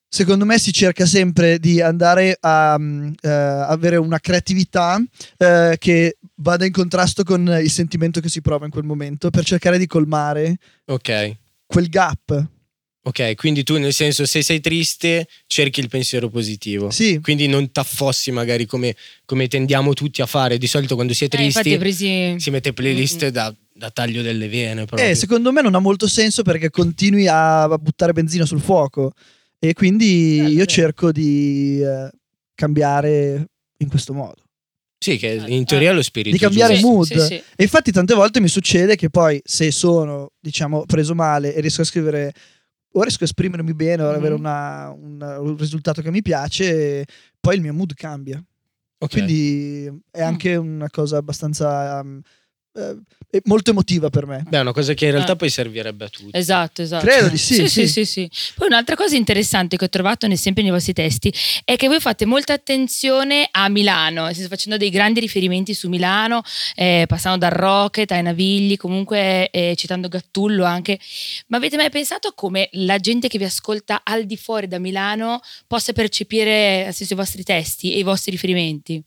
secondo 0.08 0.44
me 0.44 0.58
si 0.58 0.72
cerca 0.72 1.04
sempre 1.06 1.58
di 1.58 1.80
andare 1.80 2.36
a 2.40 2.78
mh, 2.78 3.14
eh, 3.20 3.28
avere 3.28 3.96
una 3.96 4.18
creatività 4.18 5.00
eh, 5.36 5.76
che 5.78 6.16
vada 6.36 6.64
in 6.64 6.72
contrasto 6.72 7.22
con 7.24 7.58
il 7.62 7.70
sentimento 7.70 8.20
che 8.20 8.28
si 8.28 8.40
prova 8.40 8.64
in 8.64 8.70
quel 8.70 8.84
momento 8.84 9.30
per 9.30 9.44
cercare 9.44 9.78
di 9.78 9.86
colmare 9.86 10.56
Ok. 10.86 11.36
quel 11.66 11.88
gap. 11.88 12.46
Ok, 13.00 13.36
quindi 13.36 13.62
tu 13.62 13.78
nel 13.78 13.94
senso 13.94 14.26
se 14.26 14.42
sei 14.42 14.60
triste 14.60 15.26
cerchi 15.46 15.80
il 15.80 15.88
pensiero 15.88 16.28
positivo. 16.28 16.90
Sì, 16.90 17.20
Quindi 17.22 17.46
non 17.46 17.70
t'affossi 17.72 18.30
magari 18.32 18.66
come, 18.66 18.94
come 19.24 19.48
tendiamo 19.48 19.94
tutti 19.94 20.20
a 20.20 20.26
fare. 20.26 20.58
Di 20.58 20.66
solito 20.66 20.94
quando 20.94 21.14
si 21.14 21.24
è 21.24 21.26
Eh, 21.26 21.30
tristi 21.30 21.72
è 21.72 21.78
presi... 21.78 22.34
si 22.38 22.50
mette 22.50 22.74
playlist 22.74 23.22
Mm-mm. 23.22 23.30
da, 23.30 23.54
da 23.72 23.90
taglio 23.90 24.20
delle 24.20 24.48
vene. 24.48 24.84
Proprio. 24.84 25.08
eh, 25.08 25.14
secondo 25.14 25.52
me 25.52 25.62
non 25.62 25.74
ha 25.74 25.78
molto 25.78 26.06
senso 26.06 26.42
perché 26.42 26.68
continui 26.68 27.26
a, 27.28 27.62
a 27.62 27.78
buttare 27.78 28.12
benzina 28.12 28.44
sul 28.44 28.60
fuoco 28.60 29.12
e 29.58 29.72
quindi 29.74 30.38
Eh, 30.40 30.48
io 30.48 30.64
cerco 30.66 31.10
di 31.12 31.80
eh, 31.82 32.10
cambiare 32.54 33.46
in 33.78 33.88
questo 33.88 34.12
modo. 34.14 34.42
Sì, 34.98 35.16
che 35.16 35.44
in 35.46 35.64
teoria 35.64 35.90
è 35.90 35.94
lo 35.94 36.02
spirito. 36.02 36.34
Di 36.36 36.42
cambiare 36.42 36.74
giusto. 36.74 36.88
mood. 36.88 37.06
Sì, 37.06 37.20
sì. 37.20 37.34
E 37.34 37.62
infatti 37.62 37.92
tante 37.92 38.14
volte 38.14 38.40
mi 38.40 38.48
succede 38.48 38.96
che 38.96 39.10
poi 39.10 39.40
se 39.44 39.70
sono, 39.70 40.32
diciamo, 40.40 40.84
preso 40.86 41.14
male 41.14 41.54
e 41.54 41.60
riesco 41.60 41.82
a 41.82 41.84
scrivere 41.84 42.32
o 42.92 43.02
riesco 43.02 43.22
a 43.22 43.26
esprimermi 43.26 43.74
bene 43.74 44.02
o 44.02 44.08
ad 44.08 44.16
avere 44.16 44.34
Mhm. 44.34 44.40
una- 44.40 44.90
un, 44.90 45.20
un 45.40 45.56
risultato 45.56 46.02
che 46.02 46.10
mi 46.10 46.20
piace, 46.22 47.04
poi 47.38 47.54
il 47.54 47.60
mio 47.60 47.72
mood 47.72 47.94
cambia. 47.94 48.42
Ok. 49.00 49.10
Quindi 49.12 49.88
è 50.10 50.20
anche 50.20 50.56
una 50.56 50.90
cosa 50.90 51.18
abbastanza 51.18 52.00
um, 52.02 52.20
eh, 52.78 52.96
è 53.30 53.40
molto 53.44 53.70
emotiva 53.70 54.08
per 54.08 54.24
me. 54.26 54.42
Beh, 54.48 54.56
è 54.56 54.60
una 54.60 54.72
cosa 54.72 54.94
che 54.94 55.04
in 55.04 55.10
realtà 55.12 55.32
Ah. 55.32 55.36
poi 55.36 55.50
servirebbe 55.50 56.04
a 56.06 56.08
tutti. 56.08 56.30
Esatto, 56.32 56.80
esatto. 56.80 57.04
Credo 57.04 57.28
di 57.28 57.36
sì, 57.36 57.54
Sì, 57.54 57.68
sì. 57.68 57.86
sì, 57.86 57.88
sì, 57.88 58.04
sì. 58.04 58.30
Poi 58.54 58.68
un'altra 58.68 58.94
cosa 58.96 59.16
interessante 59.16 59.76
che 59.76 59.84
ho 59.84 59.88
trovato 59.90 60.26
nei- 60.26 60.38
sempre 60.38 60.62
nei 60.62 60.70
vostri 60.72 60.94
testi 60.94 61.32
è 61.64 61.76
che 61.76 61.88
voi 61.88 62.00
fate 62.00 62.24
molta 62.24 62.54
attenzione 62.54 63.46
a 63.50 63.68
Milano, 63.68 64.32
senso 64.32 64.48
facendo 64.48 64.78
dei 64.78 64.88
grandi 64.88 65.20
riferimenti 65.20 65.74
su 65.74 65.88
Milano, 65.90 66.40
eh, 66.74 67.04
passando 67.06 67.36
dal 67.38 67.50
Rocket 67.50 68.10
ai 68.12 68.22
Navigli, 68.22 68.76
comunque 68.78 69.50
eh, 69.50 69.74
citando 69.76 70.08
Gattullo 70.08 70.64
anche. 70.64 70.98
Ma 71.48 71.58
avete 71.58 71.76
mai 71.76 71.90
pensato 71.90 72.28
a 72.28 72.32
come 72.34 72.68
la 72.72 72.98
gente 72.98 73.28
che 73.28 73.36
vi 73.36 73.44
ascolta 73.44 74.00
al 74.04 74.24
di 74.24 74.36
fuori 74.38 74.68
da 74.68 74.78
Milano 74.78 75.40
possa 75.66 75.92
percepire 75.92 76.84
nel 76.84 76.94
senso, 76.94 77.12
i 77.12 77.16
vostri 77.16 77.42
testi 77.42 77.92
e 77.92 77.98
i 77.98 78.02
vostri 78.02 78.30
riferimenti? 78.30 79.02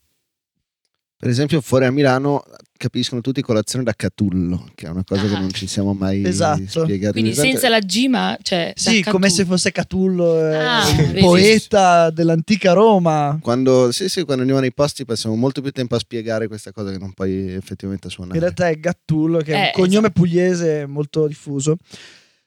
Per 1.18 1.29
esempio, 1.29 1.62
fuori 1.62 1.85
a 1.85 1.91
Milano 1.91 2.44
capiscono 2.81 3.22
tutti 3.22 3.42
colazione 3.42 3.83
da 3.86 3.94
Catullo, 3.95 4.69
che 4.74 4.88
è 4.88 4.89
una 4.89 5.04
cosa 5.06 5.28
che 5.28 5.36
Ah. 5.36 5.39
non 5.39 5.51
ci 5.54 5.68
siamo 5.68 5.94
mai 5.94 6.25
Esatto. 6.25 6.83
spiegati. 6.83 7.12
Quindi 7.13 7.30
Esatto. 7.30 7.48
senza 7.48 7.69
la 7.69 7.80
G, 7.80 8.07
ma 8.07 8.36
cioè, 8.42 8.74
Sì, 8.75 9.01
da 9.01 9.12
come 9.12 9.30
se 9.30 9.45
fosse 9.45 9.72
Catullo, 9.72 10.39
eh, 10.50 10.56
Ah, 10.56 10.89
il 10.89 10.95
vedi. 11.07 11.19
poeta 11.19 12.10
dell'antica 12.10 12.74
Roma. 12.74 13.38
Quando, 13.42 13.92
sì, 13.92 14.10
sì, 14.10 14.24
quando 14.24 14.42
andiamo 14.42 14.60
nei 14.62 14.74
posti 14.74 15.06
passiamo 15.06 15.36
molto 15.36 15.62
più 15.62 15.69
tempo 15.72 15.95
a 15.95 16.00
spiegare 16.00 16.48
questa 16.48 16.72
cosa 16.72 16.89
che 16.92 16.98
non 16.98 17.13
poi 17.13 17.54
effettivamente 17.54 18.07
a 18.07 18.10
suonare. 18.10 18.36
In 18.36 18.42
realtà 18.42 18.68
è 18.69 18.80
Gattullo, 18.80 19.38
che 19.39 19.54
è 19.54 19.56
un 19.56 19.62
Eh, 19.66 19.72
cognome 19.74 20.10
pugliese 20.12 20.86
molto 20.88 21.28
diffuso. 21.28 21.75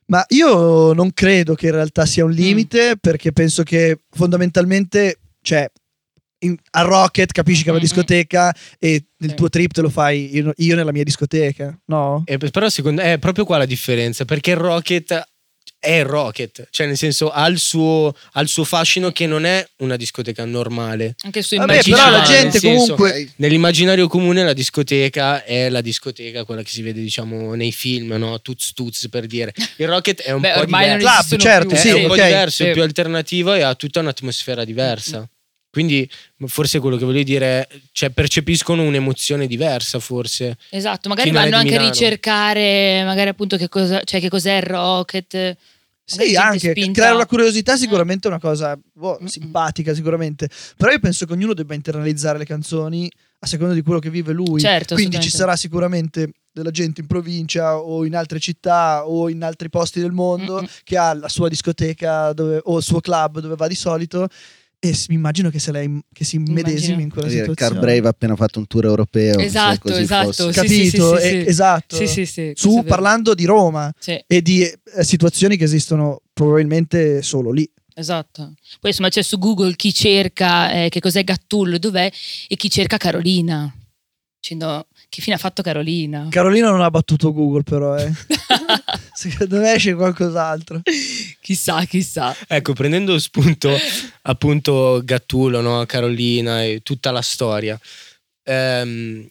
Ma 0.06 0.22
io 0.30 0.92
non 0.92 1.12
credo 1.14 1.54
che 1.54 1.66
in 1.66 1.72
realtà 1.72 2.04
sia 2.06 2.24
un 2.24 2.32
Mm. 2.32 2.34
limite, 2.34 2.94
perché 3.00 3.32
penso 3.32 3.62
che 3.62 4.00
fondamentalmente, 4.10 5.18
cioè, 5.40 5.70
in- 6.44 6.56
a 6.72 6.82
Rocket 6.82 7.32
capisci 7.32 7.62
che 7.62 7.68
è 7.68 7.72
una 7.72 7.78
Mm, 7.78 7.82
mm. 7.82 7.86
discoteca 7.86 8.54
e 8.78 9.04
nel 9.18 9.30
Sì. 9.30 9.36
tuo 9.36 9.48
trip 9.48 9.72
te 9.72 9.80
lo 9.80 9.90
fai 9.90 10.34
io, 10.34 10.52
io 10.56 10.74
nella 10.76 10.92
mia 10.92 11.04
discoteca, 11.04 11.78
no? 11.86 12.22
Eh, 12.26 12.38
però 12.38 12.68
secondo 12.68 13.00
è 13.02 13.18
proprio 13.18 13.44
qua 13.44 13.58
la 13.58 13.66
differenza, 13.66 14.24
perché 14.24 14.50
il 14.52 14.56
Rocket 14.56 15.26
è 15.78 15.98
il 15.98 16.04
Rocket, 16.06 16.68
cioè 16.70 16.86
nel 16.86 16.96
senso 16.96 17.28
ha 17.30 17.46
il 17.46 17.58
suo, 17.58 18.14
ha 18.32 18.40
il 18.40 18.48
suo 18.48 18.64
fascino 18.64 19.10
che 19.12 19.26
non 19.26 19.44
è 19.44 19.62
una 19.80 19.96
discoteca 19.96 20.42
normale. 20.46 21.14
Anche 21.24 21.42
sui 21.42 21.58
Vabbè, 21.58 21.82
però 21.82 22.08
la 22.08 22.18
nel 22.20 22.26
gente 22.26 22.58
senso- 22.58 22.94
comunque... 22.94 23.28
Nell'immaginario 23.36 24.08
comune 24.08 24.44
la 24.44 24.54
discoteca 24.54 25.44
è 25.44 25.68
la 25.68 25.82
discoteca, 25.82 26.44
quella 26.44 26.62
che 26.62 26.70
si 26.70 26.80
vede 26.80 27.02
diciamo 27.02 27.54
nei 27.54 27.70
film, 27.70 28.14
no? 28.14 28.40
Tuz 28.40 28.72
tuz 28.72 29.08
per 29.10 29.26
dire. 29.26 29.52
Il 29.76 29.86
Rocket 29.86 30.22
è 30.22 30.30
un 30.30 30.40
Beh, 30.40 30.52
po' 30.54 30.64
diverso. 30.64 31.36
Club, 31.36 31.40
certo, 31.40 31.68
più. 31.68 31.76
è 31.76 31.80
sì, 31.80 31.90
un 31.90 32.06
po' 32.06 32.12
ok. 32.14 32.24
diverso, 32.24 32.64
è 32.64 32.70
più 32.72 32.82
alternativo 32.82 33.52
e 33.52 33.60
ha 33.60 33.74
tutta 33.74 34.00
un'atmosfera 34.00 34.64
diversa. 34.64 35.28
Quindi 35.74 36.08
forse 36.46 36.78
quello 36.78 36.96
che 36.96 37.04
voglio 37.04 37.24
dire 37.24 37.46
è, 37.46 37.68
cioè 37.90 38.10
percepiscono 38.10 38.84
un'emozione 38.84 39.48
diversa 39.48 39.98
forse. 39.98 40.56
Esatto, 40.70 41.08
magari 41.08 41.32
vanno 41.32 41.56
anche 41.56 41.74
a 41.74 41.82
ricercare 41.82 43.02
magari 43.04 43.30
appunto 43.30 43.56
che, 43.56 43.68
cosa, 43.68 44.00
cioè 44.04 44.20
che 44.20 44.28
cos'è 44.28 44.58
il 44.58 44.62
rocket. 44.62 45.56
Sì, 46.04 46.36
anche 46.36 46.70
spinta- 46.70 46.92
creare 46.92 47.14
una 47.16 47.26
curiosità 47.26 47.76
sicuramente 47.76 48.28
è 48.28 48.30
una 48.30 48.38
cosa 48.38 48.78
boh, 48.92 49.18
simpatica 49.24 49.92
sicuramente, 49.94 50.48
però 50.76 50.92
io 50.92 51.00
penso 51.00 51.26
che 51.26 51.32
ognuno 51.32 51.54
debba 51.54 51.74
internalizzare 51.74 52.38
le 52.38 52.44
canzoni 52.44 53.10
a 53.40 53.46
seconda 53.46 53.74
di 53.74 53.82
quello 53.82 53.98
che 53.98 54.10
vive 54.10 54.32
lui. 54.32 54.60
Certo, 54.60 54.94
Quindi 54.94 55.18
ci 55.18 55.30
sarà 55.30 55.56
sicuramente 55.56 56.30
della 56.52 56.70
gente 56.70 57.00
in 57.00 57.08
provincia 57.08 57.78
o 57.78 58.04
in 58.04 58.14
altre 58.14 58.38
città 58.38 59.08
o 59.08 59.28
in 59.28 59.42
altri 59.42 59.68
posti 59.68 59.98
del 59.98 60.12
mondo 60.12 60.58
Mm-mm. 60.58 60.68
che 60.84 60.96
ha 60.96 61.12
la 61.12 61.28
sua 61.28 61.48
discoteca 61.48 62.32
dove- 62.32 62.60
o 62.62 62.76
il 62.76 62.84
suo 62.84 63.00
club 63.00 63.40
dove 63.40 63.56
va 63.56 63.66
di 63.66 63.74
solito 63.74 64.28
e 64.90 64.96
immagino 65.08 65.50
che, 65.50 65.58
se 65.58 65.72
lei, 65.72 66.00
che 66.12 66.24
si 66.24 66.38
medesimi 66.38 67.02
in 67.02 67.10
quella 67.10 67.28
situazione. 67.28 67.54
Car 67.54 67.78
Brave 67.78 68.06
ha 68.06 68.10
appena 68.10 68.36
fatto 68.36 68.58
un 68.58 68.66
tour 68.66 68.84
europeo. 68.84 69.38
Esatto, 69.38 69.88
così 69.88 70.02
esatto, 70.02 70.26
fosse. 70.32 70.52
sì, 70.52 70.60
Capito? 70.60 71.16
sì, 71.16 71.22
sì, 71.22 71.26
E- 71.26 71.42
sì. 71.42 71.48
esatto. 71.48 71.96
Sì, 71.96 72.06
sì, 72.06 72.26
sì. 72.26 72.52
Su 72.54 72.84
parlando 72.86 73.34
di 73.34 73.44
Roma 73.44 73.92
Sì, 73.98 74.22
e 74.26 74.42
di 74.42 74.62
eh, 74.62 75.04
situazioni 75.04 75.56
che 75.56 75.64
esistono 75.64 76.20
probabilmente 76.32 77.22
solo 77.22 77.50
lì. 77.52 77.68
esatto. 77.94 78.54
Poi 78.80 78.90
insomma 78.90 79.08
c'è 79.08 79.22
su 79.22 79.38
Google 79.38 79.74
chi 79.76 79.92
cerca 79.94 80.72
eh, 80.72 80.88
che 80.88 81.00
cos'è 81.00 81.22
Gattullo, 81.24 81.78
dov'è 81.78 82.10
e 82.48 82.56
chi 82.56 82.68
cerca 82.70 82.96
Carolina. 82.96 83.72
Dicendo 84.40 84.88
che 85.08 85.22
fine 85.22 85.36
ha 85.36 85.38
fatto 85.38 85.62
Carolina. 85.62 86.26
Carolina 86.30 86.68
non 86.70 86.82
ha 86.82 86.90
battuto 86.90 87.32
Google 87.32 87.62
però, 87.62 87.96
eh. 87.96 88.12
Secondo 89.14 89.58
me 89.60 89.72
esce 89.74 89.94
qualcos'altro. 89.94 90.82
Chissà, 91.44 91.84
chissà. 91.84 92.34
Ecco, 92.48 92.72
prendendo 92.72 93.18
spunto 93.18 93.70
appunto 94.22 95.02
Gattulo, 95.04 95.60
no? 95.60 95.84
Carolina 95.84 96.64
e 96.64 96.80
tutta 96.82 97.10
la 97.10 97.20
storia. 97.20 97.78
ehm, 98.44 99.28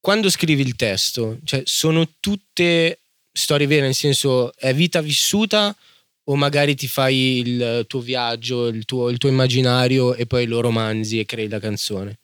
quando 0.00 0.30
scrivi 0.30 0.62
il 0.62 0.76
testo, 0.76 1.38
cioè, 1.42 1.62
sono 1.64 2.08
tutte 2.20 3.00
storie 3.32 3.66
vere, 3.66 3.82
nel 3.82 3.94
senso 3.94 4.54
è 4.54 4.72
vita 4.72 5.00
vissuta 5.00 5.74
o 6.28 6.36
magari 6.36 6.76
ti 6.76 6.86
fai 6.86 7.38
il 7.38 7.84
tuo 7.88 7.98
viaggio, 7.98 8.68
il 8.68 8.84
tuo, 8.84 9.08
il 9.08 9.18
tuo 9.18 9.28
immaginario 9.28 10.14
e 10.14 10.26
poi 10.26 10.46
lo 10.46 10.60
romanzi 10.60 11.18
e 11.18 11.24
crei 11.24 11.48
la 11.48 11.58
canzone? 11.58 12.18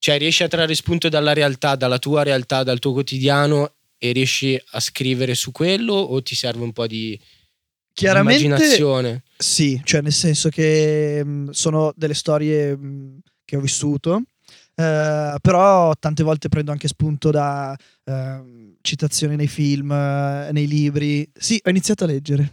Cioè 0.00 0.18
riesci 0.18 0.42
a 0.42 0.48
trarre 0.48 0.74
spunto 0.74 1.08
dalla 1.08 1.32
realtà, 1.32 1.76
dalla 1.76 2.00
tua 2.00 2.24
realtà, 2.24 2.64
dal 2.64 2.80
tuo 2.80 2.92
quotidiano 2.92 3.74
e 3.96 4.10
riesci 4.10 4.60
a 4.70 4.80
scrivere 4.80 5.36
su 5.36 5.52
quello 5.52 5.94
o 5.94 6.20
ti 6.22 6.34
serve 6.34 6.64
un 6.64 6.72
po' 6.72 6.88
di 6.88 7.16
Chiaramente 7.92 8.44
immaginazione? 8.44 9.22
sì, 9.36 9.80
cioè 9.84 10.00
nel 10.00 10.12
senso 10.12 10.48
che 10.48 11.22
mh, 11.24 11.50
sono 11.50 11.92
delle 11.96 12.14
storie 12.14 12.76
mh, 12.76 13.18
che 13.44 13.56
ho 13.56 13.60
vissuto, 13.60 14.22
eh, 14.74 15.36
però 15.40 15.92
tante 15.98 16.22
volte 16.22 16.48
prendo 16.48 16.70
anche 16.72 16.88
spunto 16.88 17.30
da 17.30 17.76
ehm, 18.04 18.76
citazioni 18.80 19.36
nei 19.36 19.48
film, 19.48 19.90
eh, 19.92 20.48
nei 20.52 20.66
libri. 20.66 21.28
Sì, 21.36 21.60
ho 21.64 21.68
iniziato 21.70 22.04
a 22.04 22.06
leggere. 22.06 22.52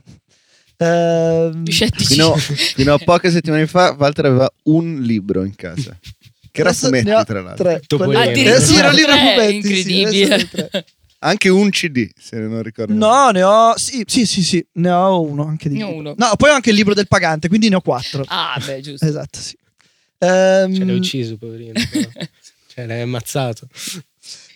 Scettici. 1.66 2.06
Fino, 2.14 2.36
fino 2.36 2.94
a 2.94 2.98
poche 3.04 3.32
settimane 3.32 3.66
fa 3.68 3.96
Walter 3.98 4.26
aveva 4.26 4.52
un 4.64 5.00
libro 5.02 5.44
in 5.44 5.56
casa. 5.56 5.98
Che 6.52 6.62
era 6.62 6.74
fumetti, 6.74 7.06
tra 7.26 7.42
l'altro. 7.42 7.64
tre. 7.64 7.82
Quelli- 7.88 8.44
Eh 8.44 8.60
sì, 8.60 8.76
era 8.76 8.90
un 8.90 8.96
libro 8.96 9.12
fumetti, 9.16 9.82
sì, 9.82 10.00
incredibile. 10.02 10.48
tre. 10.50 10.86
Anche 11.20 11.50
un 11.50 11.70
CD, 11.72 12.10
se 12.16 12.38
non 12.38 12.62
ricordo. 12.62 12.94
No, 12.94 13.30
ne 13.32 13.42
ho. 13.42 13.76
Sì, 13.76 14.04
sì, 14.06 14.26
sì, 14.28 14.44
sì, 14.44 14.66
ne 14.74 14.92
ho 14.92 15.22
uno 15.22 15.46
anche 15.48 15.68
di 15.68 15.78
Ne 15.78 15.84
ho 15.84 15.94
uno. 15.94 16.14
No, 16.16 16.36
poi 16.36 16.52
ho 16.52 16.54
anche 16.54 16.70
il 16.70 16.76
libro 16.76 16.94
del 16.94 17.08
pagante, 17.08 17.48
quindi 17.48 17.70
ne 17.70 17.76
ho 17.76 17.82
quattro. 17.82 18.24
Ah, 18.28 18.62
beh, 18.64 18.82
giusto. 18.82 19.06
Esatto, 19.06 19.40
sì. 19.40 19.58
Ehm, 20.20 20.76
Cioè, 20.76 20.86
l'hai 20.86 20.96
ucciso, 20.96 21.38
poverino. 21.38 21.74
però. 21.92 22.08
cioè, 22.74 22.86
l'hai 22.86 23.02
ammazzato. 23.02 23.68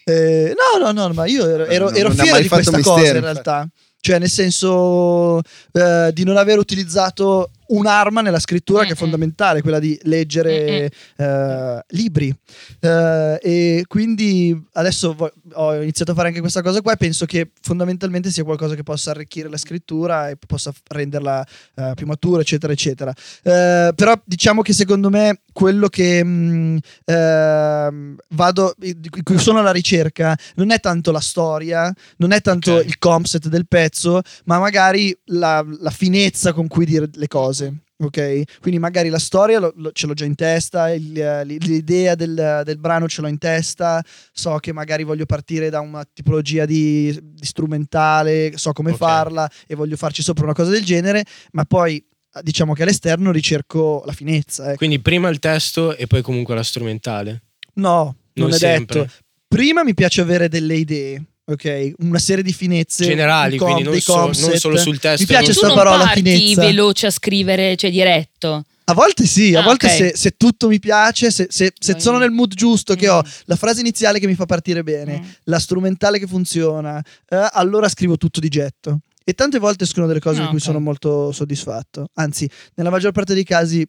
eh, 0.03 0.53
no, 0.77 0.85
no, 0.85 0.91
no, 1.07 1.13
ma 1.13 1.25
io 1.25 1.47
ero, 1.47 1.65
ero, 1.65 1.91
ero 1.91 2.11
fiero 2.11 2.39
di 2.39 2.47
questa 2.47 2.75
mistero, 2.77 2.81
cosa 2.95 2.99
in 3.09 3.15
infatti. 3.15 3.19
realtà. 3.33 3.67
Cioè, 3.99 4.19
nel 4.19 4.29
senso 4.29 5.39
eh, 5.73 6.11
di 6.13 6.23
non 6.23 6.37
aver 6.37 6.57
utilizzato 6.59 7.51
un'arma 7.71 8.21
nella 8.21 8.39
scrittura 8.39 8.85
che 8.85 8.93
è 8.93 8.95
fondamentale, 8.95 9.61
quella 9.61 9.79
di 9.79 9.97
leggere 10.03 10.91
eh, 11.17 11.83
libri. 11.89 12.33
Eh, 12.79 13.39
e 13.41 13.83
quindi 13.87 14.59
adesso 14.73 15.13
vo- 15.13 15.31
ho 15.53 15.81
iniziato 15.81 16.11
a 16.11 16.15
fare 16.15 16.29
anche 16.29 16.39
questa 16.39 16.61
cosa 16.61 16.81
qua 16.81 16.93
e 16.93 16.97
penso 16.97 17.25
che 17.25 17.51
fondamentalmente 17.61 18.31
sia 18.31 18.43
qualcosa 18.43 18.75
che 18.75 18.83
possa 18.83 19.11
arricchire 19.11 19.49
la 19.49 19.57
scrittura 19.57 20.29
e 20.29 20.37
possa 20.45 20.71
renderla 20.89 21.45
eh, 21.75 21.91
più 21.95 22.05
matura, 22.05 22.41
eccetera, 22.41 22.73
eccetera. 22.73 23.13
Però 23.41 24.19
diciamo 24.25 24.61
che 24.61 24.73
secondo 24.73 25.09
me 25.09 25.41
quello 25.53 25.87
che 25.87 26.23
mh, 26.23 26.79
ehm, 27.05 28.15
vado, 28.29 28.73
di 28.77 29.09
cui 29.23 29.37
sono 29.37 29.59
alla 29.59 29.71
ricerca 29.71 30.37
non 30.55 30.71
è 30.71 30.79
tanto 30.79 31.11
la 31.11 31.19
storia, 31.19 31.93
non 32.17 32.31
è 32.31 32.41
tanto 32.41 32.73
Ok. 32.75 32.85
il 32.85 32.97
concept 32.97 33.47
del 33.47 33.67
pezzo, 33.67 34.21
ma 34.45 34.59
magari 34.59 35.15
la, 35.25 35.65
la 35.79 35.89
finezza 35.89 36.53
con 36.53 36.67
cui 36.67 36.85
dire 36.85 37.09
le 37.13 37.27
cose. 37.27 37.60
Ok, 38.01 38.59
quindi 38.61 38.79
magari 38.79 39.09
la 39.09 39.19
storia 39.19 39.59
lo- 39.59 39.73
lo- 39.75 39.91
ce 39.91 40.07
l'ho 40.07 40.13
già 40.13 40.25
in 40.25 40.33
testa, 40.33 40.89
il- 40.91 41.19
eh, 41.19 41.45
l'idea 41.45 42.15
del, 42.15 42.61
del 42.65 42.79
brano 42.79 43.07
ce 43.07 43.21
l'ho 43.21 43.27
in 43.27 43.37
testa, 43.37 44.03
so 44.31 44.57
che 44.57 44.73
magari 44.73 45.03
voglio 45.03 45.25
partire 45.27 45.69
da 45.69 45.81
una 45.81 46.03
tipologia 46.11 46.65
di, 46.65 47.15
di 47.21 47.45
strumentale, 47.45 48.53
so 48.57 48.71
come 48.73 48.91
Ok. 48.91 48.97
farla 48.97 49.49
e 49.67 49.75
voglio 49.75 49.97
farci 49.97 50.21
sopra 50.23 50.43
una 50.45 50.53
cosa 50.53 50.71
del 50.71 50.83
genere, 50.83 51.23
ma 51.51 51.63
poi 51.65 52.03
diciamo 52.41 52.73
che 52.73 52.83
all'esterno 52.83 53.31
ricerco 53.31 54.01
la 54.05 54.13
finezza. 54.13 54.67
ecco. 54.69 54.77
Quindi 54.77 54.99
prima 54.99 55.29
il 55.29 55.39
testo 55.39 55.95
e 55.95 56.07
poi 56.07 56.21
comunque 56.21 56.55
la 56.55 56.63
strumentale. 56.63 57.43
No, 57.75 58.03
non, 58.33 58.47
Non 58.47 58.49
è 58.53 58.57
sempre. 58.57 58.99
detto. 59.01 59.11
Prima 59.47 59.83
mi 59.83 59.93
piace 59.93 60.21
avere 60.21 60.47
delle 60.47 60.75
idee, 60.75 61.23
ok? 61.51 61.91
Una 61.99 62.19
serie 62.19 62.43
di 62.43 62.53
finezze 62.53 63.05
Generali, 63.05 63.57
com- 63.57 63.71
quindi 63.71 63.89
non, 63.89 63.99
so- 63.99 64.15
non 64.25 64.33
solo 64.33 64.77
sul 64.77 64.99
testo. 64.99 65.21
Mi 65.21 65.27
piace 65.27 65.43
non- 65.45 65.53
tu 65.53 65.57
sta 65.59 65.67
non 65.67 65.75
parola 65.75 66.03
parti 66.05 66.21
finezza. 66.21 66.61
veloce 66.61 67.05
a 67.07 67.11
scrivere, 67.11 67.75
cioè 67.75 67.89
diretto. 67.91 68.63
A 68.85 68.93
volte 68.93 69.25
sì, 69.25 69.53
a 69.55 69.59
Ah, 69.59 69.63
volte 69.63 69.85
ok. 69.85 69.91
se, 69.93 70.11
se 70.15 70.31
tutto 70.35 70.67
mi 70.67 70.79
piace, 70.79 71.31
se, 71.31 71.47
se- 71.49 71.71
se 71.79 71.95
sono 71.99 72.17
nel 72.17 72.31
mood 72.31 72.53
giusto, 72.53 72.95
che 72.95 73.07
Mm. 73.07 73.11
ho 73.11 73.23
la 73.45 73.55
frase 73.55 73.79
iniziale 73.79 74.19
che 74.19 74.27
mi 74.27 74.35
fa 74.35 74.45
partire 74.45 74.83
bene, 74.83 75.19
Mm. 75.19 75.29
la 75.45 75.59
strumentale 75.59 76.19
che 76.19 76.27
funziona, 76.27 77.01
eh, 77.29 77.49
allora 77.53 77.87
scrivo 77.87 78.17
tutto 78.17 78.39
di 78.41 78.49
getto. 78.49 78.99
E 79.23 79.33
tante 79.33 79.59
volte 79.59 79.83
escono 79.85 80.07
delle 80.07 80.19
cose 80.19 80.39
Ah, 80.39 80.41
di 80.41 80.47
cui 80.47 80.57
ok. 80.57 80.63
sono 80.63 80.79
molto 80.79 81.31
soddisfatto. 81.31 82.07
Anzi, 82.15 82.49
nella 82.75 82.89
maggior 82.89 83.11
parte 83.11 83.33
dei 83.33 83.43
casi, 83.45 83.87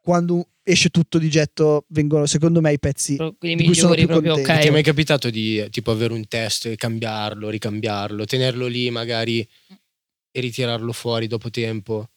quando 0.00 0.48
esce 0.62 0.90
tutto 0.90 1.18
di 1.18 1.30
getto, 1.30 1.84
vengono 1.88 2.26
secondo 2.26 2.60
me 2.60 2.72
i 2.72 2.78
pezzi 2.78 3.16
Quindi 3.16 3.62
di 3.62 3.64
cui 3.64 3.74
sono 3.74 3.94
migliori 3.94 3.96
più 3.98 4.06
proprio, 4.08 4.32
contento. 4.34 4.52
ok. 4.52 4.60
Ti 4.60 4.68
è 4.68 4.70
mai 4.70 4.82
capitato 4.82 5.30
di 5.30 5.58
eh, 5.60 5.70
tipo 5.70 5.90
avere 5.90 6.12
un 6.12 6.26
testo 6.28 6.68
e 6.68 6.76
cambiarlo, 6.76 7.48
ricambiarlo, 7.48 8.24
tenerlo 8.24 8.66
lì 8.66 8.90
magari 8.90 9.46
e 10.30 10.40
ritirarlo 10.40 10.92
fuori 10.92 11.26
dopo 11.26 11.48
tempo? 11.50 12.08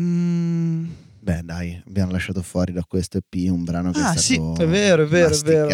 Mm, 0.00 0.86
Beh, 1.20 1.42
dai, 1.44 1.80
abbiamo 1.86 2.10
lasciato 2.12 2.42
fuori 2.42 2.72
da 2.72 2.82
questo 2.84 3.18
EP 3.18 3.50
un 3.50 3.62
brano 3.62 3.92
che 3.92 4.00
Ah, 4.00 4.14
è 4.14 4.16
sì, 4.18 4.34
stato 4.34 4.62
è 4.62 4.66
vero, 4.66 5.04
è 5.04 5.06
vero, 5.06 5.34
è 5.34 5.38
vero. 5.38 5.68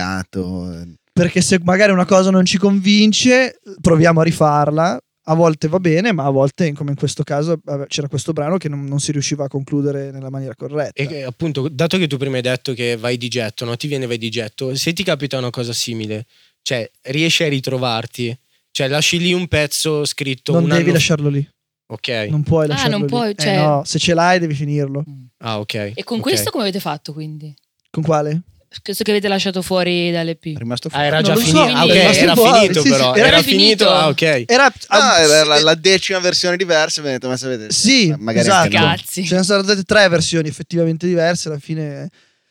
eh, 0.72 0.94
perché 1.12 1.40
se 1.40 1.58
magari 1.62 1.92
una 1.92 2.04
cosa 2.04 2.30
non 2.30 2.44
ci 2.44 2.58
convince, 2.58 3.58
proviamo 3.80 4.20
a 4.20 4.24
rifarla. 4.24 5.00
A 5.30 5.34
volte 5.34 5.68
va 5.68 5.78
bene, 5.78 6.12
ma 6.12 6.24
a 6.24 6.30
volte, 6.30 6.72
come 6.72 6.90
in 6.90 6.96
questo 6.96 7.22
caso, 7.22 7.60
c'era 7.86 8.08
questo 8.08 8.32
brano 8.32 8.56
che 8.56 8.68
non, 8.68 8.84
non 8.84 8.98
si 8.98 9.12
riusciva 9.12 9.44
a 9.44 9.48
concludere 9.48 10.10
nella 10.10 10.30
maniera 10.30 10.54
corretta. 10.54 11.02
E 11.02 11.22
appunto, 11.22 11.68
dato 11.68 11.98
che 11.98 12.06
tu 12.06 12.16
prima 12.16 12.36
hai 12.36 12.42
detto 12.42 12.72
che 12.72 12.96
vai 12.96 13.16
di 13.18 13.28
getto, 13.28 13.64
no? 13.66 13.76
ti 13.76 13.88
viene 13.88 14.06
vai 14.06 14.16
di 14.16 14.30
getto, 14.30 14.74
se 14.74 14.92
ti 14.94 15.02
capita 15.02 15.36
una 15.36 15.50
cosa 15.50 15.72
simile, 15.74 16.24
cioè 16.62 16.90
riesci 17.02 17.42
a 17.44 17.48
ritrovarti, 17.48 18.34
cioè 18.70 18.88
lasci 18.88 19.18
lì 19.18 19.32
un 19.34 19.48
pezzo 19.48 20.04
scritto 20.06 20.52
non 20.52 20.62
un 20.62 20.68
devi 20.70 20.82
anno- 20.84 20.92
lasciarlo 20.92 21.28
lì. 21.28 21.46
Ok. 21.90 22.08
Non 22.30 22.42
puoi 22.42 22.64
Ah, 22.64 22.68
lasciarlo 22.68 22.92
non 22.92 23.00
lì. 23.02 23.06
puoi, 23.06 23.30
Eh 23.30 23.34
cioè- 23.36 23.56
no, 23.56 23.82
se 23.84 23.98
ce 23.98 24.14
l'hai 24.14 24.38
devi 24.38 24.54
finirlo. 24.54 25.04
Ah, 25.38 25.58
ok. 25.58 25.92
E 25.94 26.04
con 26.04 26.18
ok. 26.18 26.22
questo 26.22 26.50
come 26.50 26.62
avete 26.64 26.80
fatto 26.80 27.12
quindi? 27.12 27.54
Con 27.90 28.02
quale? 28.02 28.40
Questo 28.82 29.02
che 29.02 29.10
avete 29.12 29.28
lasciato 29.28 29.62
fuori 29.62 30.10
dall'ep. 30.10 30.44
È 30.44 30.58
rimasto 30.58 30.88
Ah, 30.88 30.90
fuori. 30.90 31.06
era 31.06 31.16
Non 31.20 31.24
già 31.24 31.34
lo 31.34 31.40
finito. 31.40 31.56
so, 31.58 31.62
ah, 31.64 31.84
ok, 31.84 31.90
quindi- 31.90 32.18
era 32.18 32.34
Fuori, 32.34 32.58
finito 32.60 32.80
sì, 32.82 32.86
sì, 32.88 32.92
però. 32.94 33.14
era 33.14 33.26
Era, 33.28 33.42
finito. 33.42 33.58
finito. 33.62 33.90
Ah, 33.90 34.08
ok. 34.08 34.22
Era, 34.46 34.72
Ah, 34.88 35.18
era 35.20 35.44
la, 35.44 35.60
la 35.62 35.74
decima 35.74 36.18
versione 36.18 36.56
diversa. 36.58 37.00
Mi 37.00 37.08
detto, 37.08 37.28
ma 37.28 37.36
sapete, 37.38 37.72
Sì, 37.72 38.14
magari 38.18 38.46
esatto. 38.46 38.68
Cazzi. 38.70 39.26
Ce 39.26 39.34
ne 39.36 39.42
sono 39.42 39.62
state 39.62 39.82
tre 39.84 40.06
versioni 40.08 40.48
effettivamente 40.48 41.06
diverse. 41.06 41.48
Alla 41.48 41.58
fine, 41.58 42.08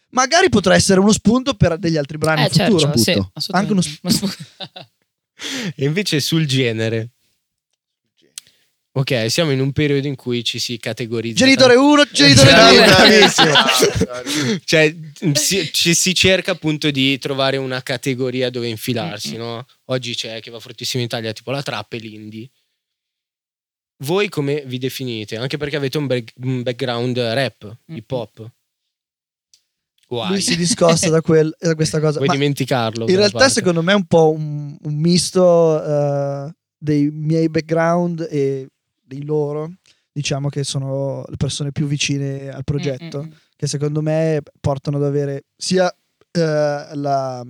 magari 0.09 0.49
potrà 0.49 0.73
essere 0.73 0.99
uno 0.99 1.11
spunto 1.11 1.53
per 1.53 1.77
degli 1.77 1.97
altri 1.97 2.17
brani 2.17 2.41
Eh, 2.41 2.43
in 2.45 2.49
futuro. 2.49 2.79
certo, 2.79 2.97
sì, 2.97 3.11
Sputo. 3.11 3.31
assolutamente. 3.33 3.57
Anche 3.57 3.71
uno 3.73 3.81
sp- 3.81 3.99
Uno 4.01 4.31
sp- 4.33 4.87
E 5.75 5.85
invece 5.85 6.19
sul 6.19 6.47
genere. 6.47 7.09
Ok, 8.97 9.29
siamo 9.29 9.51
in 9.51 9.59
un 9.59 9.71
periodo 9.73 10.07
in 10.07 10.15
cui 10.15 10.43
ci 10.43 10.57
si 10.57 10.79
categorizza. 10.79 11.45
Genitore 11.45 11.75
1, 11.75 12.03
genitore 12.11 12.49
Bravi, 12.49 12.75
2. 12.77 12.85
bravissimo. 12.85 13.51
Bravissimo. 14.05 14.59
cioè, 14.65 14.95
si, 15.33 15.71
ci 15.71 15.93
si 15.93 16.15
cerca 16.15 16.53
appunto 16.53 16.89
di 16.89 17.15
trovare 17.19 17.57
una 17.57 17.83
categoria 17.83 18.49
dove 18.49 18.67
infilarsi, 18.67 19.33
Mm-mm. 19.33 19.37
no? 19.37 19.65
Oggi 19.85 20.15
c'è 20.15 20.41
che 20.41 20.49
va 20.49 20.59
fortissimo 20.59 21.01
in 21.01 21.07
Italia, 21.09 21.31
tipo 21.31 21.51
la 21.51 21.61
trap 21.61 21.93
e 21.93 21.97
l'indie. 21.99 22.49
Voi 24.03 24.29
come 24.29 24.63
vi 24.65 24.79
definite? 24.79 25.37
Anche 25.37 25.57
perché 25.57 25.75
avete 25.75 25.99
un, 25.99 26.07
back- 26.07 26.33
un 26.41 26.63
background 26.63 27.19
rap, 27.19 27.77
hip 27.85 28.11
hop. 28.11 28.51
Guai. 30.07 30.29
Lui 30.29 30.41
si 30.41 30.55
discosta 30.55 31.09
da, 31.09 31.21
quel- 31.21 31.55
da 31.59 31.75
questa 31.75 31.99
cosa. 31.99 32.17
Vuoi 32.17 32.29
Ma 32.29 32.33
dimenticarlo? 32.33 33.07
in 33.07 33.15
realtà, 33.15 33.37
parte? 33.37 33.53
secondo 33.53 33.83
me, 33.83 33.91
è 33.91 33.95
un 33.95 34.05
po' 34.07 34.31
un, 34.31 34.75
un 34.81 34.95
misto 34.95 35.83
eh, 35.83 36.55
dei 36.79 37.11
miei 37.11 37.47
background 37.47 38.27
e 38.31 38.69
dei 39.07 39.23
loro. 39.23 39.71
Diciamo 40.11 40.49
che 40.49 40.63
sono 40.63 41.23
le 41.27 41.37
persone 41.37 41.71
più 41.71 41.87
vicine 41.87 42.49
al 42.49 42.63
progetto. 42.63 43.19
Mm, 43.19 43.25
mm, 43.25 43.27
mm. 43.27 43.31
che 43.55 43.67
secondo 43.67 44.01
me 44.01 44.41
portano 44.59 44.97
ad 44.97 45.03
avere 45.03 45.45
sia 45.55 45.89
eh, 46.31 46.89
la, 46.93 47.43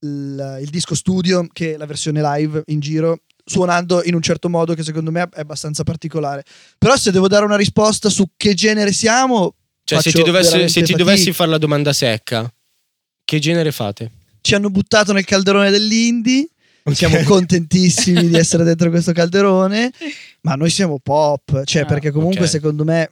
il, 0.00 0.58
il 0.60 0.70
disco 0.70 0.94
studio 0.94 1.46
che 1.52 1.76
la 1.76 1.86
versione 1.86 2.20
live 2.20 2.62
in 2.66 2.80
giro 2.80 3.20
suonando 3.46 4.02
in 4.04 4.14
un 4.14 4.22
certo 4.22 4.48
modo 4.48 4.74
che 4.74 4.82
secondo 4.82 5.10
me 5.10 5.28
è 5.30 5.40
abbastanza 5.40 5.82
particolare 5.82 6.44
però 6.78 6.96
se 6.96 7.10
devo 7.10 7.28
dare 7.28 7.44
una 7.44 7.56
risposta 7.56 8.08
su 8.08 8.30
che 8.36 8.54
genere 8.54 8.92
siamo 8.92 9.54
Cioè, 9.84 10.00
se 10.00 10.12
ti, 10.12 10.22
dovessi, 10.22 10.68
se 10.68 10.82
ti 10.82 10.94
dovessi 10.94 11.32
fare 11.32 11.50
la 11.50 11.58
domanda 11.58 11.92
secca, 11.92 12.50
che 13.24 13.38
genere 13.38 13.70
fate? 13.70 14.10
ci 14.40 14.54
hanno 14.54 14.68
buttato 14.68 15.12
nel 15.12 15.24
calderone 15.24 15.70
dell'indie 15.70 16.48
siamo 16.92 17.18
contentissimi 17.24 18.28
di 18.28 18.36
essere 18.36 18.62
dentro 18.64 18.90
questo 18.90 19.12
calderone 19.12 19.90
ma 20.42 20.54
noi 20.54 20.68
siamo 20.70 20.98
pop 20.98 21.64
cioè 21.64 21.82
Ah, 21.82 21.86
perché 21.86 22.10
comunque 22.10 22.42
ok. 22.44 22.48
secondo 22.48 22.84
me 22.84 23.10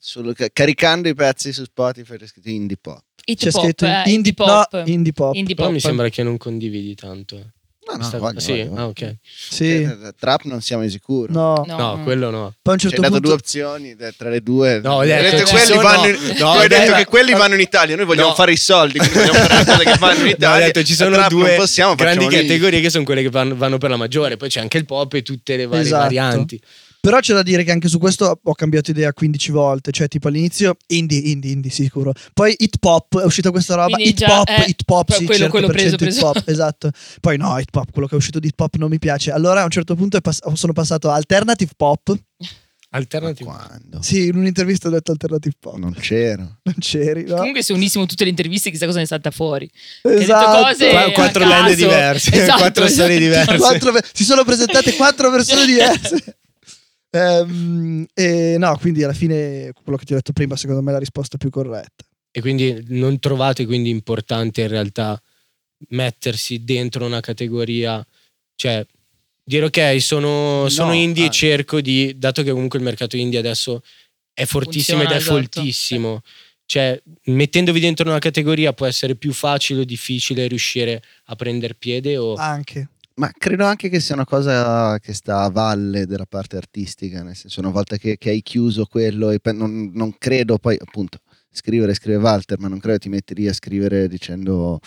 Solo 0.00 0.32
caricando 0.52 1.08
i 1.08 1.14
pezzi 1.14 1.52
su 1.52 1.64
Spotify 1.64 2.16
c'è 2.16 2.26
scritto 2.28 2.48
indie 2.48 2.76
pop. 2.80 3.02
Hit 3.24 3.40
c'è 3.40 3.50
pop, 3.50 3.62
scritto 3.62 3.84
eh, 3.84 3.88
indie, 4.06 4.12
indie 4.14 4.32
pop. 4.34 4.72
no, 4.72 4.84
indie 4.86 5.12
pop 5.12 5.34
Indie 5.34 5.54
Però 5.56 5.66
pop. 5.66 5.74
mi 5.76 5.80
sembra 5.82 6.08
che 6.08 6.22
non 6.22 6.36
condividi 6.36 6.94
tanto. 6.94 7.54
Eh. 7.88 7.92
No, 7.92 7.96
no, 7.96 8.04
Sta- 8.04 8.18
voglio, 8.18 8.40
sì, 8.40 8.62
voglio, 8.64 8.74
ah, 8.80 8.86
ok. 8.86 9.16
Sì. 9.50 9.82
Eh, 9.82 9.96
Trap 10.18 10.42
non 10.44 10.60
siamo 10.60 10.82
di 10.82 10.90
sicuro. 10.90 11.32
No. 11.32 11.64
No. 11.66 11.76
No, 11.76 12.00
quello 12.04 12.30
no. 12.30 12.54
Poi 12.60 12.72
a 12.72 12.72
un 12.72 12.78
certo 12.78 13.00
dato 13.00 13.12
punto 13.14 13.26
due 13.28 13.36
opzioni 13.36 13.96
eh, 13.98 14.14
tra 14.16 14.28
le 14.28 14.40
due. 14.42 14.80
No, 14.82 14.94
ho 14.94 14.98
Hai 15.00 15.08
detto, 15.08 15.36
detto 15.36 15.50
quelli 15.50 15.64
sono- 15.66 15.80
vanno 15.82 16.06
in- 16.06 16.34
no, 16.38 16.50
hai 16.52 16.68
detto 16.68 16.92
che 16.94 17.04
quelli 17.06 17.32
vanno 17.32 17.54
in 17.54 17.60
Italia, 17.60 17.96
noi 17.96 18.04
vogliamo 18.04 18.28
No. 18.28 18.34
fare 18.34 18.52
i 18.52 18.56
soldi, 18.56 18.98
quindi 18.98 19.16
vogliamo 19.18 19.38
fare 19.38 19.58
le 19.58 19.64
cose 19.64 19.84
che 19.84 19.96
vanno 19.98 20.18
in 20.20 20.24
No, 20.26 20.30
Italia. 20.30 20.66
detto 20.66 20.82
ci 20.84 20.94
sono 20.94 21.26
due 21.28 21.54
possiamo, 21.56 21.94
grandi 21.94 22.24
facciamo 22.24 22.42
lì. 22.42 22.46
categorie 22.48 22.80
che 22.80 22.90
sono 22.90 23.04
quelle 23.04 23.22
che 23.22 23.30
vanno, 23.30 23.56
vanno 23.56 23.78
per 23.78 23.90
la 23.90 23.96
maggiore, 23.96 24.36
poi 24.36 24.48
c'è 24.48 24.60
anche 24.60 24.78
il 24.78 24.84
pop 24.84 25.14
e 25.14 25.22
tutte 25.22 25.56
le 25.56 25.66
varie 25.66 25.82
Esatto. 25.84 26.02
varianti. 26.02 26.60
Però 27.00 27.20
c'è 27.20 27.32
da 27.32 27.42
dire 27.42 27.62
che 27.64 27.70
anche 27.70 27.88
su 27.88 27.98
questo 27.98 28.40
ho 28.42 28.54
cambiato 28.54 28.90
idea 28.90 29.12
15 29.12 29.50
volte. 29.52 29.92
Cioè, 29.92 30.08
tipo 30.08 30.28
all'inizio 30.28 30.76
indie, 30.88 31.18
indie, 31.18 31.52
indie, 31.52 31.70
sicuro. 31.70 32.12
Poi 32.34 32.54
hip 32.58 32.82
hop, 32.82 33.20
è 33.20 33.24
uscita 33.24 33.50
questa 33.50 33.74
roba. 33.76 33.94
Quindi 33.94 34.10
Hip 34.10 34.16
già, 34.16 34.40
hop, 34.40 34.48
eh, 34.48 34.64
hip 34.66 34.88
hop, 34.90 35.12
sì, 35.12 35.24
quello- 35.24 35.48
quello 35.48 35.66
100% 35.68 35.70
preso, 35.72 35.94
hip 35.94 35.98
preso. 36.00 36.26
hop, 36.26 36.42
esatto. 36.48 36.90
Poi 37.20 37.36
no, 37.36 37.56
hip 37.58 37.74
hop, 37.74 37.90
quello 37.92 38.08
che 38.08 38.14
è 38.14 38.18
uscito 38.18 38.38
di 38.40 38.48
hip 38.48 38.58
hop 38.60 38.74
non 38.76 38.90
mi 38.90 38.98
piace. 38.98 39.30
Allora 39.30 39.60
a 39.60 39.64
un 39.64 39.70
certo 39.70 39.94
punto 39.94 40.16
è 40.16 40.20
pass- 40.20 40.52
sono 40.54 40.72
passato 40.72 41.08
a 41.10 41.14
alternative 41.14 41.70
pop. 41.76 42.16
Alternative. 42.90 43.44
Quando? 43.44 44.00
Sì, 44.00 44.28
in 44.28 44.36
un'intervista 44.36 44.88
ho 44.88 44.90
detto 44.90 45.10
alternative 45.12 45.54
pop. 45.60 45.76
Non 45.76 45.92
c'ero. 45.92 46.56
Non 46.62 46.74
c'eri, 46.78 47.24
no? 47.26 47.36
Comunque 47.36 47.62
se 47.62 47.74
unissimo 47.74 48.06
tutte 48.06 48.24
le 48.24 48.30
interviste 48.30 48.70
chissà 48.70 48.86
cosa 48.86 48.96
ne 48.98 49.04
è 49.04 49.06
salta 49.06 49.30
fuori. 49.30 49.70
Esatto. 50.02 50.62
cose 50.62 50.88
Qua- 50.90 51.10
quattro 51.12 51.44
band 51.46 51.74
diverse, 51.74 52.32
Esatto, 52.32 52.58
quattro 52.58 52.88
storie 52.88 53.18
esatto. 53.18 53.52
diverse. 53.52 53.56
Quattro 53.58 54.00
si 54.14 54.24
sono 54.24 54.42
presentate 54.44 54.94
quattro 54.94 55.30
persone 55.30 55.64
diverse. 55.66 56.38
Ehm, 57.10 58.06
e 58.14 58.56
no, 58.58 58.76
quindi 58.78 59.02
alla 59.02 59.12
fine 59.12 59.72
quello 59.82 59.96
che 59.98 60.04
ti 60.04 60.12
ho 60.12 60.16
detto 60.16 60.32
prima, 60.32 60.56
secondo 60.56 60.82
me 60.82 60.90
è 60.90 60.92
la 60.92 60.98
risposta 60.98 61.36
più 61.36 61.50
corretta. 61.50 62.04
E 62.30 62.40
quindi 62.40 62.84
non 62.88 63.18
trovate 63.18 63.66
quindi 63.66 63.90
importante 63.90 64.62
in 64.62 64.68
realtà 64.68 65.20
mettersi 65.88 66.64
dentro 66.64 67.06
una 67.06 67.20
categoria, 67.20 68.04
cioè 68.54 68.84
dire 69.42 69.64
ok, 69.66 70.00
sono, 70.00 70.68
sono 70.68 70.90
No, 70.90 70.94
indie 70.94 71.24
e 71.24 71.28
ah. 71.28 71.30
cerco 71.30 71.80
di, 71.80 72.14
dato 72.18 72.42
che 72.42 72.50
comunque 72.50 72.78
il 72.78 72.84
mercato 72.84 73.16
indie 73.16 73.38
adesso 73.38 73.82
è 74.34 74.44
fortissimo 74.44 74.98
Funziona, 74.98 75.04
ed 75.04 75.10
è 75.10 75.16
esatto. 75.16 75.34
foltissimo, 75.34 76.22
cioè 76.66 77.00
mettendovi 77.24 77.80
dentro 77.80 78.08
una 78.08 78.18
categoria 78.18 78.74
può 78.74 78.86
essere 78.86 79.14
più 79.14 79.32
facile 79.32 79.80
o 79.80 79.84
difficile 79.84 80.46
riuscire 80.46 81.02
a 81.24 81.34
prendere 81.34 81.74
piede 81.74 82.18
o... 82.18 82.34
Anche. 82.34 82.90
Ma 83.18 83.30
credo 83.36 83.64
anche 83.64 83.88
che 83.88 83.98
sia 83.98 84.14
una 84.14 84.24
cosa 84.24 84.96
che 85.00 85.12
sta 85.12 85.42
a 85.42 85.50
valle 85.50 86.06
della 86.06 86.24
parte 86.24 86.56
artistica, 86.56 87.22
nel 87.24 87.34
senso 87.34 87.58
una 87.58 87.70
volta 87.70 87.96
che, 87.96 88.16
che 88.16 88.30
hai 88.30 88.42
chiuso 88.42 88.86
quello 88.86 89.30
e 89.30 89.40
non, 89.52 89.90
non 89.92 90.14
credo 90.16 90.58
poi 90.58 90.76
appunto 90.80 91.18
scrivere 91.50 91.94
scrive 91.94 92.18
Walter, 92.18 92.60
ma 92.60 92.68
non 92.68 92.78
credo 92.78 92.98
ti 92.98 93.08
metti 93.08 93.34
lì 93.34 93.48
a 93.48 93.52
scrivere 93.52 94.06
dicendo 94.06 94.78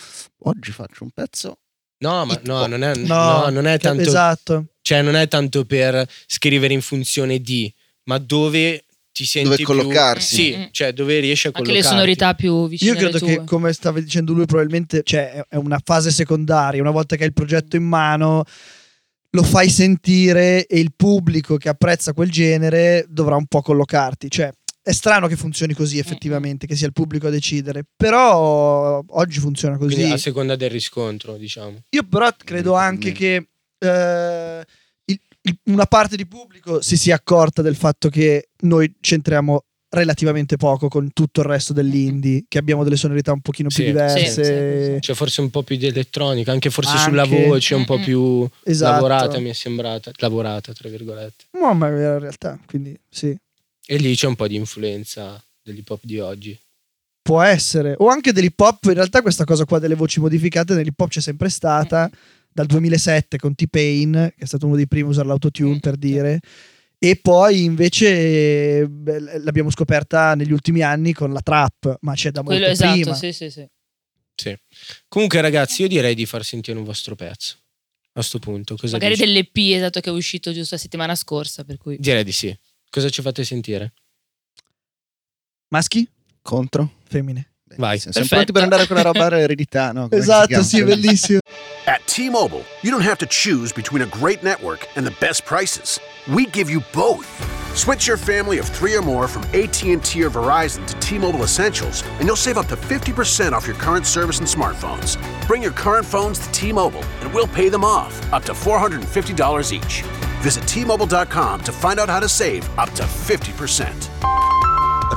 oggi 0.44 0.72
faccio 0.72 1.04
un 1.04 1.10
pezzo. 1.10 1.58
No, 1.98 2.24
ma 2.24 2.40
no, 2.44 2.66
non 2.66 2.82
è, 2.82 2.94
No, 2.96 3.42
no, 3.42 3.48
non 3.50 3.66
è 3.66 3.78
tanto... 3.78 4.02
Esatto. 4.02 4.66
Cioè 4.80 5.02
non 5.02 5.14
è 5.14 5.28
tanto 5.28 5.64
per 5.66 6.08
scrivere 6.26 6.72
in 6.72 6.80
funzione 6.80 7.38
di, 7.38 7.72
ma 8.04 8.16
dove 8.16 8.84
ti 9.12 9.24
senti 9.26 9.44
Dove 9.48 9.56
più- 9.56 9.66
collocarsi. 9.66 10.34
Sì, 10.34 10.54
Mm, 10.56 10.60
mm. 10.60 10.64
cioè 10.70 10.92
dove 10.92 11.18
riesci 11.20 11.46
a 11.46 11.50
Anche 11.54 11.62
collocarti. 11.68 11.88
le 11.88 11.94
sonorità 11.94 12.34
più 12.34 12.66
vicine 12.68 12.90
Io 12.92 12.96
credo 12.96 13.18
che, 13.24 13.44
come 13.44 13.72
stava 13.74 14.00
dicendo 14.00 14.32
lui, 14.32 14.46
probabilmente 14.46 15.02
cioè, 15.04 15.44
è- 15.48 15.56
una 15.56 15.80
fase 15.84 16.10
secondaria. 16.10 16.80
Una 16.80 16.90
volta 16.90 17.14
che 17.16 17.22
hai 17.22 17.28
il 17.28 17.34
progetto 17.34 17.76
in 17.76 17.84
mano, 17.84 18.44
lo 19.34 19.42
fai 19.42 19.68
sentire 19.70 20.66
e 20.66 20.78
il 20.78 20.92
pubblico 20.96 21.56
che 21.56 21.68
apprezza 21.68 22.12
quel 22.12 22.30
genere 22.30 23.04
dovrà 23.08 23.36
un 23.36 23.46
po' 23.46 23.60
collocarti. 23.62 24.30
Cioè, 24.30 24.50
è 24.82 24.92
strano 24.92 25.26
che 25.28 25.36
funzioni 25.36 25.74
così 25.74 25.98
effettivamente, 25.98 26.66
che 26.66 26.74
sia 26.74 26.86
il 26.86 26.92
pubblico 26.92 27.28
a 27.28 27.30
decidere. 27.30 27.84
Però 27.96 29.00
oggi 29.06 29.38
funziona 29.40 29.76
così. 29.76 29.94
Quindi 29.94 30.12
a 30.12 30.16
seconda 30.16 30.56
del 30.56 30.70
riscontro, 30.70 31.36
diciamo. 31.36 31.84
Io 31.90 32.02
però 32.02 32.28
credo 32.44 32.74
anche 32.74 33.12
che 33.12 33.46
eh, 33.78 34.64
una 35.64 35.86
parte 35.86 36.16
di 36.16 36.26
pubblico 36.26 36.80
si 36.80 36.96
sia 36.96 37.14
accorta 37.16 37.62
del 37.62 37.74
fatto 37.76 38.08
che 38.08 38.48
noi 38.60 38.94
c'entriamo 39.00 39.64
relativamente 39.90 40.56
poco 40.56 40.88
con 40.88 41.12
tutto 41.12 41.40
il 41.40 41.46
resto 41.46 41.72
dell'indie, 41.74 42.44
che 42.48 42.56
abbiamo 42.58 42.82
delle 42.82 42.96
sonorità 42.96 43.32
un 43.32 43.40
pochino 43.42 43.68
più 43.68 43.78
Sì. 43.78 43.84
diverse. 43.84 44.44
Sì, 44.44 44.94
sì, 44.94 45.00
Cioè 45.00 45.14
forse 45.14 45.40
un 45.42 45.50
po' 45.50 45.62
più 45.62 45.76
di 45.76 45.86
elettronica, 45.86 46.50
anche 46.52 46.70
forse 46.70 46.92
Anche. 46.96 47.02
sulla 47.02 47.24
voce 47.24 47.74
un 47.74 47.84
po' 47.84 47.96
Mm-mm. 47.96 48.04
più 48.04 48.48
Esatto. 48.64 48.92
lavorata 48.92 49.38
mi 49.38 49.50
è 49.50 49.52
sembrata, 49.52 50.10
lavorata 50.16 50.72
tra 50.72 50.88
virgolette. 50.88 51.44
No, 51.52 51.74
ma 51.74 51.88
è 51.88 51.90
la 51.90 52.18
realtà, 52.18 52.58
quindi 52.66 52.98
sì. 53.10 53.36
E 53.84 53.96
lì 53.96 54.14
c'è 54.14 54.26
un 54.28 54.36
po' 54.36 54.46
di 54.48 54.54
influenza 54.56 55.42
dell'hip 55.62 55.90
hop 55.90 56.00
di 56.04 56.18
oggi. 56.20 56.58
Può 57.20 57.42
essere. 57.42 57.94
O 57.98 58.08
anche 58.08 58.32
dell'hip 58.32 58.58
hop, 58.58 58.84
in 58.84 58.94
realtà 58.94 59.20
questa 59.20 59.44
cosa 59.44 59.64
qua 59.66 59.78
delle 59.78 59.94
voci 59.94 60.20
modificate 60.20 60.72
nell'hip 60.74 60.98
hop 60.98 61.10
c'è 61.10 61.20
sempre 61.20 61.50
stata, 61.50 62.10
dal 62.52 62.66
2007 62.66 63.38
con 63.38 63.54
T-Pain, 63.54 64.32
che 64.36 64.44
è 64.44 64.46
stato 64.46 64.66
uno 64.66 64.76
dei 64.76 64.86
primi 64.86 65.06
a 65.06 65.10
usare 65.10 65.28
l'autotune 65.28 65.78
per 65.80 65.96
dire. 65.96 66.40
E 66.98 67.16
poi 67.16 67.64
invece 67.64 68.86
beh, 68.88 69.40
l'abbiamo 69.40 69.70
scoperta 69.70 70.34
negli 70.34 70.52
ultimi 70.52 70.82
anni 70.82 71.12
con 71.12 71.32
la 71.32 71.40
trap, 71.40 71.98
ma 72.02 72.14
c'è 72.14 72.30
da 72.30 72.42
molto 72.42 72.58
Quello 72.58 72.72
esatto, 72.72 72.92
prima. 73.00 73.14
sì, 73.14 73.32
sì, 73.32 73.50
sì. 73.50 73.66
Sì. 74.34 74.56
Comunque 75.08 75.40
ragazzi, 75.40 75.82
io 75.82 75.88
direi 75.88 76.14
di 76.14 76.26
far 76.26 76.44
sentire 76.44 76.78
un 76.78 76.84
vostro 76.84 77.14
pezzo. 77.16 77.56
A 78.14 78.22
sto 78.22 78.38
punto, 78.38 78.76
cosa 78.76 78.92
Magari 78.98 79.14
dici? 79.14 79.24
dell'EP 79.26 79.56
esatto 79.76 80.00
che 80.00 80.10
è 80.10 80.12
uscito 80.12 80.52
giusto 80.52 80.74
la 80.74 80.80
settimana 80.80 81.14
scorsa, 81.14 81.64
per 81.64 81.76
cui 81.78 81.96
Direi 81.98 82.24
di 82.24 82.32
sì. 82.32 82.56
Cosa 82.90 83.08
ci 83.08 83.22
fate 83.22 83.42
sentire? 83.42 83.94
Maschi? 85.68 86.06
Contro? 86.42 86.98
Femmine. 87.04 87.51
Vai. 87.76 87.98
Siamo 87.98 88.26
pronti 88.28 88.52
per 88.52 88.62
andare 88.62 88.86
con 88.86 88.96
la 88.96 89.02
roba 89.02 89.30
eredità, 89.38 89.92
no? 89.92 90.08
Come 90.08 90.22
si 90.22 90.28
Esatto, 90.30 90.62
sì, 90.62 90.82
bellissimo. 90.82 91.38
At 91.84 92.00
T 92.04 92.28
Mobile, 92.30 92.64
you 92.82 92.90
don't 92.90 93.04
have 93.04 93.18
to 93.18 93.26
choose 93.26 93.72
between 93.72 94.02
a 94.02 94.06
great 94.06 94.42
network 94.42 94.86
and 94.94 95.06
the 95.06 95.14
best 95.18 95.44
prices. 95.44 95.98
We 96.28 96.46
give 96.50 96.70
you 96.70 96.82
both. 96.92 97.26
Switch 97.74 98.06
your 98.06 98.18
family 98.18 98.58
of 98.58 98.68
three 98.68 98.94
or 98.94 99.02
more 99.02 99.26
from 99.26 99.42
AT&T 99.54 100.22
or 100.22 100.30
Verizon 100.30 100.86
to 100.86 100.94
T-Mobile 101.00 101.42
Essentials, 101.42 102.04
and 102.18 102.26
you'll 102.26 102.36
save 102.36 102.58
up 102.58 102.66
to 102.66 102.76
50% 102.76 103.52
off 103.52 103.66
your 103.66 103.76
current 103.76 104.06
service 104.06 104.38
and 104.38 104.46
smartphones. 104.46 105.16
Bring 105.46 105.62
your 105.62 105.72
current 105.72 106.06
phones 106.06 106.38
to 106.40 106.52
T-Mobile, 106.52 107.02
and 107.22 107.32
we'll 107.32 107.48
pay 107.48 107.70
them 107.70 107.84
off, 107.84 108.12
up 108.32 108.44
to 108.44 108.52
$450 108.52 109.72
each. 109.72 110.02
Visit 110.42 110.66
T-Mobile.com 110.68 111.62
to 111.62 111.72
find 111.72 111.98
out 111.98 112.08
how 112.10 112.20
to 112.20 112.28
save 112.28 112.68
up 112.78 112.90
to 112.90 113.04
50%. 113.04 114.71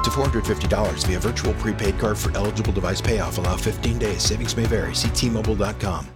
To 0.06 0.12
$450 0.12 1.08
via 1.08 1.20
virtual 1.20 1.54
prepaid 1.56 1.98
card 1.98 2.16
for 2.16 2.30
eligible 2.38 2.72
device 2.72 3.02
payoff. 3.02 3.40
Allow 3.40 3.58
15 3.58 3.98
days. 3.98 4.22
Savings 4.22 4.56
may 4.56 4.68
vary. 4.68 4.94
See 4.94 5.10
T-Mobile.com. 5.10 6.15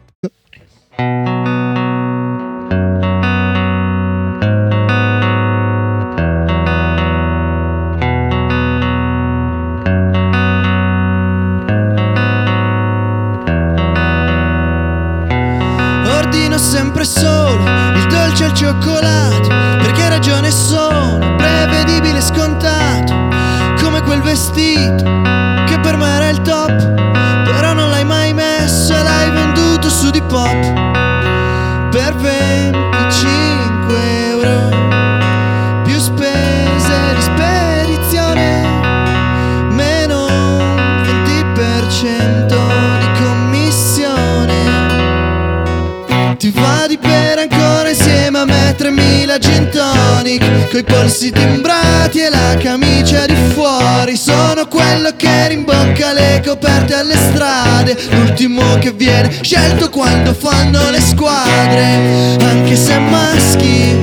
Coi 50.80 50.84
polsi 50.84 51.30
timbrati 51.30 52.20
e 52.20 52.30
la 52.30 52.56
camicia 52.58 53.26
di 53.26 53.36
fuori. 53.54 54.16
Sono 54.16 54.66
quello 54.68 55.14
che 55.18 55.50
rimbocca 55.50 56.14
le 56.14 56.42
coperte 56.46 56.94
alle 56.94 57.18
strade. 57.18 57.98
L'ultimo 58.12 58.78
che 58.80 58.94
viene 58.94 59.30
scelto 59.42 59.90
quando 59.90 60.34
fanno 60.34 60.90
le 60.90 61.02
squadre. 61.02 62.38
Anche 62.40 62.78
se 62.78 62.98
maschi 62.98 63.94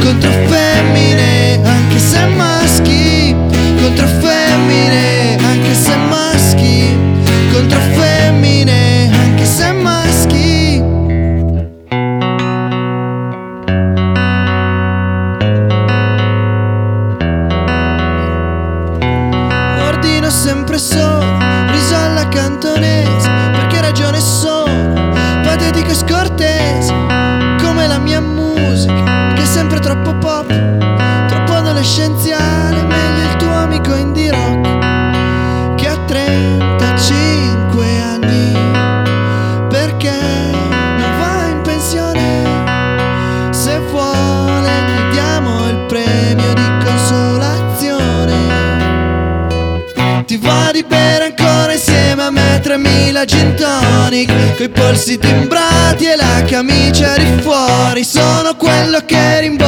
contro 0.00 0.30
femmine 0.46 1.09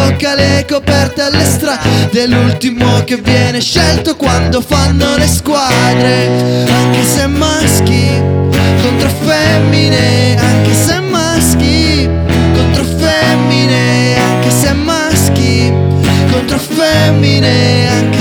rimbocca 0.02 0.34
le 0.34 0.66
coperte 0.68 1.22
alle 1.22 1.44
strade. 1.44 2.26
L'ultimo 2.26 3.02
che 3.04 3.16
viene 3.16 3.60
scelto 3.60 4.16
quando 4.16 4.60
fanno 4.60 5.16
le 5.16 5.26
squadre. 5.26 6.66
Anche 6.66 7.04
se 7.04 7.26
maschi 7.26 8.20
contro 8.82 9.08
femmine. 9.08 10.36
Anche 10.38 10.74
se 10.74 11.00
maschi 11.00 12.08
contro 12.54 12.84
femmine. 12.84 14.16
Anche 14.18 14.50
se 14.50 14.72
maschi 14.72 15.72
contro 16.30 16.58
femmine 16.58 18.11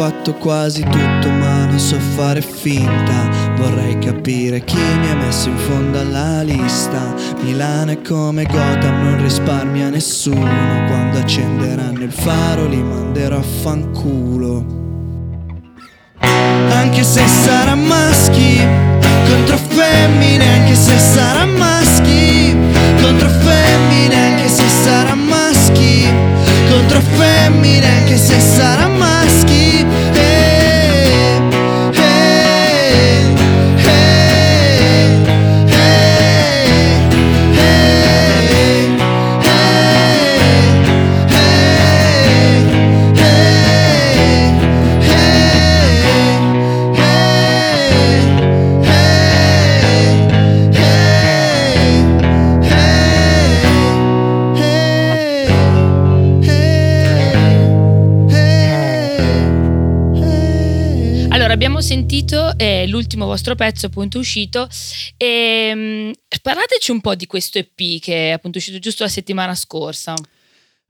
fatto 0.00 0.32
quasi 0.32 0.80
tutto 0.80 1.28
ma 1.28 1.66
non 1.66 1.78
so 1.78 1.98
fare 2.16 2.40
finta. 2.40 3.28
Vorrei 3.56 3.98
capire 3.98 4.64
chi 4.64 4.78
mi 4.78 5.10
ha 5.10 5.14
messo 5.14 5.50
in 5.50 5.58
fondo 5.58 6.00
alla 6.00 6.40
lista. 6.40 7.14
Milano 7.42 7.90
è 7.90 8.00
come 8.00 8.44
Gotham, 8.44 9.02
non 9.02 9.22
risparmia 9.22 9.90
nessuno. 9.90 10.86
Quando 10.86 11.18
accenderanno 11.18 12.02
il 12.02 12.12
faro 12.12 12.66
li 12.66 12.82
manderò 12.82 13.36
a 13.36 13.42
fanculo. 13.42 14.64
Anche 16.70 17.02
se 17.02 17.26
sarà 17.26 17.74
maschi 17.74 18.58
contro 19.28 19.58
femmine, 19.58 20.60
anche 20.60 20.76
se 20.76 20.96
sarà 20.96 21.44
maschi. 21.44 22.56
Contro 23.02 23.28
femmine, 23.28 24.14
anche 24.14 24.48
se 24.48 24.66
sarà 24.66 25.14
maschi 25.14 26.39
contro 26.80 27.00
femmine, 27.02 27.86
anche 27.86 28.16
se 28.16 28.40
sarà 28.40 28.88
maschi. 28.88 29.84
L'ultimo 63.10 63.26
vostro 63.26 63.56
pezzo 63.56 63.86
appunto 63.86 64.20
uscito 64.20 64.68
e 65.16 66.14
parlateci 66.40 66.92
un 66.92 67.00
po' 67.00 67.16
di 67.16 67.26
questo 67.26 67.58
EP 67.58 68.00
che 68.00 68.28
è 68.28 68.30
appunto 68.30 68.58
uscito 68.58 68.78
giusto 68.78 69.02
la 69.02 69.08
settimana 69.08 69.54
scorsa. 69.54 70.14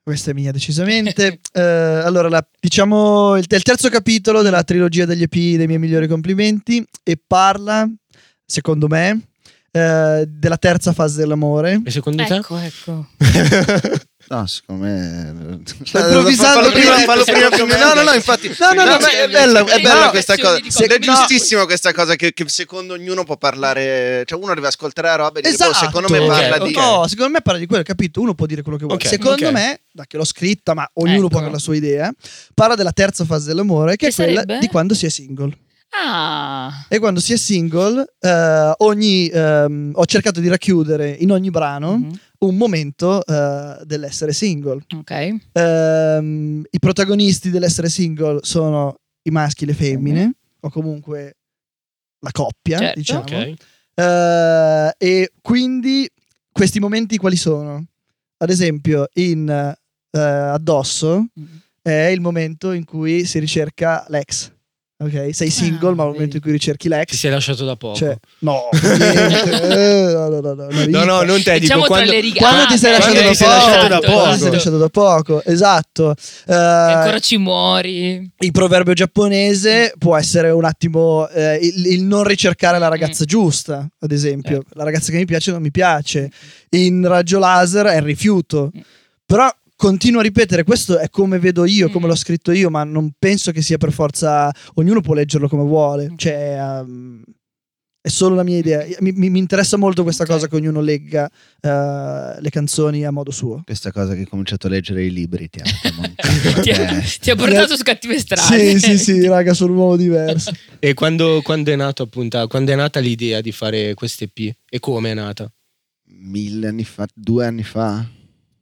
Questa 0.02 0.30
è 0.30 0.35
mia, 0.35 0.52
decisamente. 0.52 1.40
Eh, 1.52 1.61
allora, 1.61 2.28
la- 2.28 2.46
diciamo, 2.61 3.37
il, 3.37 3.46
è 3.46 3.54
il 3.56 3.62
terzo 3.62 3.88
capitolo 3.88 4.42
della 4.42 4.62
trilogia 4.62 5.04
degli 5.04 5.22
EP 5.22 5.33
dei 5.33 5.66
miei 5.66 5.78
migliori 5.78 6.06
complimenti 6.06 6.85
e 7.02 7.20
parla, 7.24 7.88
secondo 8.46 8.87
me, 8.87 9.20
eh, 9.72 10.24
della 10.28 10.56
terza 10.59 10.92
fase 10.92 11.18
dell'amore. 11.18 11.83
E 11.85 11.90
secondo 11.90 12.24
te? 12.24 12.37
Ecco, 12.37 12.56
ecco. 12.56 13.09
No, 14.33 14.47
secondo 14.47 14.85
me. 14.85 15.59
Sto 15.64 15.99
improvvisando 15.99 16.61
Fallo 16.61 16.71
prima, 16.71 16.95
prima. 16.95 17.05
fallo 17.05 17.25
prima. 17.25 17.49
No, 17.49 17.95
no, 17.95 18.03
no, 18.05 18.12
infatti. 18.12 18.47
No, 18.61 18.73
no, 18.75 18.85
no, 18.85 18.97
è 19.09 19.29
bella, 19.29 19.64
è 19.64 19.81
bella 19.81 20.05
no, 20.05 20.11
questa 20.11 20.37
cosa. 20.37 20.61
dico, 20.61 20.85
È 20.85 20.99
giustissimo 21.01 21.64
questa 21.64 21.93
cosa 21.93 22.14
che, 22.14 22.33
che 22.33 22.49
secondo 22.49 22.95
ognuno 22.95 23.25
può 23.25 23.37
parlare. 23.37 24.23
Cioè, 24.27 24.38
uno 24.40 24.55
deve 24.55 24.69
ascoltare 24.69 25.09
la 25.09 25.16
roba 25.16 25.40
e 25.40 25.43
dire, 25.43 25.53
Esatto. 25.55 25.71
"Oh, 25.71 25.75
secondo 25.75 26.09
me 26.09 26.25
parla 26.25 26.57
ok. 26.59 26.64
di. 26.64 26.73
No, 26.75 27.07
secondo 27.09 27.33
me 27.33 27.40
parla 27.40 27.59
di 27.59 27.66
quello, 27.66 27.83
capito? 27.83 28.21
Uno 28.21 28.35
può 28.35 28.47
dire 28.47 28.62
quello 28.62 28.79
che 28.79 28.85
vuole. 28.85 29.03
Ok, 29.03 29.09
secondo 29.11 29.47
ok. 29.49 29.53
me, 29.53 29.81
da 29.90 30.05
che 30.07 30.16
l'ho 30.16 30.25
scritta, 30.25 30.75
ma 30.75 30.88
ognuno 30.95 31.19
Ecco. 31.19 31.29
può 31.29 31.38
avere 31.38 31.53
la 31.55 31.59
sua 31.59 31.75
idea, 31.75 32.12
parla 32.55 32.77
della 32.77 32.93
terza 32.93 33.25
fase 33.25 33.49
dell'amore, 33.49 33.97
che, 33.97 34.07
Che 34.07 34.12
è 34.12 34.14
quella 34.14 34.40
sarebbe? 34.43 34.59
di 34.61 34.69
quando 34.69 34.95
si 34.95 35.07
è 35.07 35.09
single. 35.09 35.59
Ah, 35.93 36.87
E 36.88 37.01
quando 37.01 37.19
si 37.19 37.33
è 37.33 37.37
single, 37.37 38.14
eh, 38.21 38.73
ogni, 38.79 39.27
ehm, 39.27 39.90
ho 39.93 40.07
cercato 40.07 40.38
di 40.38 40.47
racchiudere 40.49 41.16
in 41.19 41.33
ogni 41.33 41.51
brano 41.51 41.97
mhm, 41.99 42.19
un 42.40 42.57
momento 42.57 43.24
eh, 43.24 43.81
dell'essere 43.85 44.33
single. 44.33 44.83
ok. 44.96 45.37
Ehm, 45.53 46.62
I 46.70 46.79
protagonisti 46.79 47.50
dell'essere 47.50 47.88
single 47.88 48.38
sono 48.42 48.96
i 49.22 49.31
maschi 49.31 49.64
e 49.64 49.66
le 49.68 49.74
femmine, 49.74 50.35
o 50.61 50.70
comunque 50.70 51.37
la 52.20 52.31
coppia, 52.33 52.79
Certo. 52.79 52.98
diciamo. 52.98 53.20
Ok. 53.40 53.55
Eh, 53.94 54.94
e 54.98 55.33
quindi 55.42 56.09
questi 56.50 56.81
momenti 56.81 57.16
quali 57.18 57.37
sono? 57.37 57.85
Ad 58.38 58.50
esempio, 58.50 59.07
in 59.14 59.48
eh, 59.48 60.18
Addosso 60.18 61.26
Mhm. 61.35 61.61
è 61.83 62.07
il 62.07 62.20
momento 62.20 62.72
in 62.72 62.85
cui 62.85 63.24
si 63.26 63.38
ricerca 63.38 64.05
l'ex. 64.09 64.50
Ok? 65.02 65.30
Sei 65.32 65.48
single, 65.48 65.92
Ah, 65.92 65.94
ma 65.94 66.04
il 66.04 66.10
momento 66.12 66.36
in 66.36 66.42
cui 66.42 66.52
ricerchi 66.52 66.88
Ti 66.88 66.94
l'ex. 66.94 67.14
sei 67.16 67.30
lasciato 67.30 67.64
da 67.64 67.74
poco. 67.74 67.94
Cioè, 67.96 68.16
no. 68.40 68.68
Eh, 69.00 70.12
no, 70.12 70.28
no, 70.28 70.40
no, 70.40 70.54
no, 70.54 70.66
no, 70.86 71.04
no, 71.04 71.22
non 71.22 71.42
te, 71.42 71.58
Diciamo 71.58 71.82
dico 71.82 71.94
tra 71.94 72.04
quando... 72.04 72.10
le 72.12 72.20
righe. 72.20 72.38
Quando 72.38 72.62
Ah, 72.62 72.66
ti 72.66 72.76
sei 72.78 72.90
lasciato 72.92 73.12
quando 73.14 73.22
da 73.22 73.30
ti 73.30 73.36
sei 73.36 73.48
lasciato 73.48 73.88
da 73.88 73.94
poco, 73.98 74.06
poco. 74.06 74.18
quando 74.20 74.34
ti 74.36 74.40
sei 74.42 74.50
lasciato 74.52 74.78
da 74.78 74.88
poco, 74.88 75.44
esatto. 75.44 76.10
Eh, 76.46 76.52
E 76.52 76.54
ancora 76.54 77.18
ci 77.20 77.36
muori. 77.38 78.30
il 78.38 78.50
proverbio 78.52 78.92
giapponese 78.92 79.94
può 79.98 80.16
essere 80.16 80.50
un 80.50 80.64
attimo 80.64 81.28
eh, 81.28 81.58
il, 81.62 81.86
il 81.86 82.02
non 82.02 82.24
ricercare 82.24 82.78
la 82.78 82.88
ragazza 82.88 83.24
giusta, 83.24 83.88
ad 83.98 84.12
esempio. 84.12 84.58
Eh. 84.60 84.64
La 84.74 84.84
ragazza 84.84 85.10
che 85.10 85.16
mi 85.18 85.24
piace 85.24 85.50
non 85.50 85.62
mi 85.62 85.70
piace. 85.70 86.30
In 86.70 87.06
raggio 87.06 87.38
laser 87.38 87.86
è 87.86 87.96
il 87.96 88.02
rifiuto. 88.02 88.70
Mm. 88.76 88.80
Però 89.26 89.48
continuo 89.81 90.21
a 90.21 90.23
ripetere, 90.23 90.62
questo 90.62 90.99
è 90.99 91.09
come 91.09 91.38
vedo 91.38 91.64
io, 91.64 91.88
come 91.90 92.05
Mm. 92.05 92.09
l'ho 92.11 92.14
scritto 92.16 92.53
io, 92.53 92.69
ma 92.69 92.85
non 92.85 93.12
penso 93.19 93.51
che 93.51 93.62
sia 93.62 93.79
per 93.79 93.93
forza... 93.93 94.53
Ognuno 94.75 95.01
può 95.01 95.14
leggerlo 95.14 95.49
come 95.49 95.62
vuole. 95.64 96.11
Mm. 96.11 96.16
Cioè... 96.16 96.59
um, 96.83 97.23
è 98.03 98.09
solo 98.09 98.35
la 98.35 98.43
mia 98.45 98.57
idea. 98.57 98.83
Mi, 99.01 99.12
mi- 99.12 99.29
mi 99.29 99.38
interessa 99.38 99.77
molto 99.77 100.03
questa 100.03 100.23
Ok. 100.23 100.31
cosa 100.31 100.49
che 100.49 100.57
ognuno 100.57 100.81
legga 100.81 101.29
eh, 101.61 102.40
le 102.40 102.49
canzoni 102.51 103.05
a 103.05 103.11
modo 103.11 103.31
suo. 103.31 103.61
Questa 103.66 103.93
cosa 103.93 104.14
che 104.14 104.21
hai 104.21 104.27
cominciato 104.27 104.69
a 104.69 104.71
leggere 104.71 105.05
i 105.05 105.11
libri 105.12 105.51
ti 105.51 105.61
ha. 105.61 105.64
Ti 106.62 106.71
ha, 106.71 107.03
ti 107.21 107.31
ha 107.31 107.37
portato 107.37 107.77
su 107.77 107.83
cattive 107.83 108.14
Sì, 108.14 108.21
strade. 108.21 108.79
sì, 108.79 108.97
sì, 108.99 109.27
raga, 109.27 109.53
sono 109.53 109.73
un 109.73 109.79
uomo 109.81 109.97
diverso. 109.97 110.51
E 110.81 110.95
quando, 110.95 111.43
quando 111.43 111.71
è 111.73 111.77
nato 111.77 112.03
appunto, 112.03 112.47
quando 112.49 112.73
è 112.73 112.75
nata 112.75 113.01
l'idea 113.01 113.43
di 113.43 113.53
fare 113.53 113.93
queste 113.93 114.31
EP? 114.33 114.55
E 114.71 114.79
come 114.79 115.11
è 115.11 115.14
nata? 115.14 115.51
Mille 116.23 116.69
anni 116.69 116.85
fa, 116.85 117.07
due 117.14 117.45
anni 117.45 117.62
fa. 117.64 118.03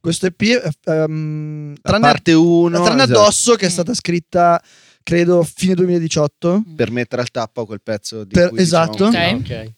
Questo 0.00 0.26
EP, 0.26 0.40
eh, 0.42 0.70
ehm, 0.84 1.74
tranne, 1.82 2.00
parte 2.00 2.32
1 2.32 2.82
tranne 2.82 3.02
addosso, 3.02 3.54
che 3.56 3.66
è 3.66 3.68
Mm. 3.68 3.72
stata 3.72 3.94
scritta, 3.94 4.62
credo, 5.02 5.42
fine 5.42 5.74
2018. 5.74 6.62
per 6.76 6.90
mettere 6.90 7.22
al 7.22 7.30
tappo 7.30 7.66
quel 7.66 7.80
pezzo 7.82 8.24
di 8.24 8.32
Per- 8.34 8.48
cui 8.50 8.58
dicevamo 8.58 8.92
esatto. 8.92 9.04
Ok. 9.06 9.10
prima. 9.10 9.60
Ah, 9.60 9.64
ok. 9.64 9.72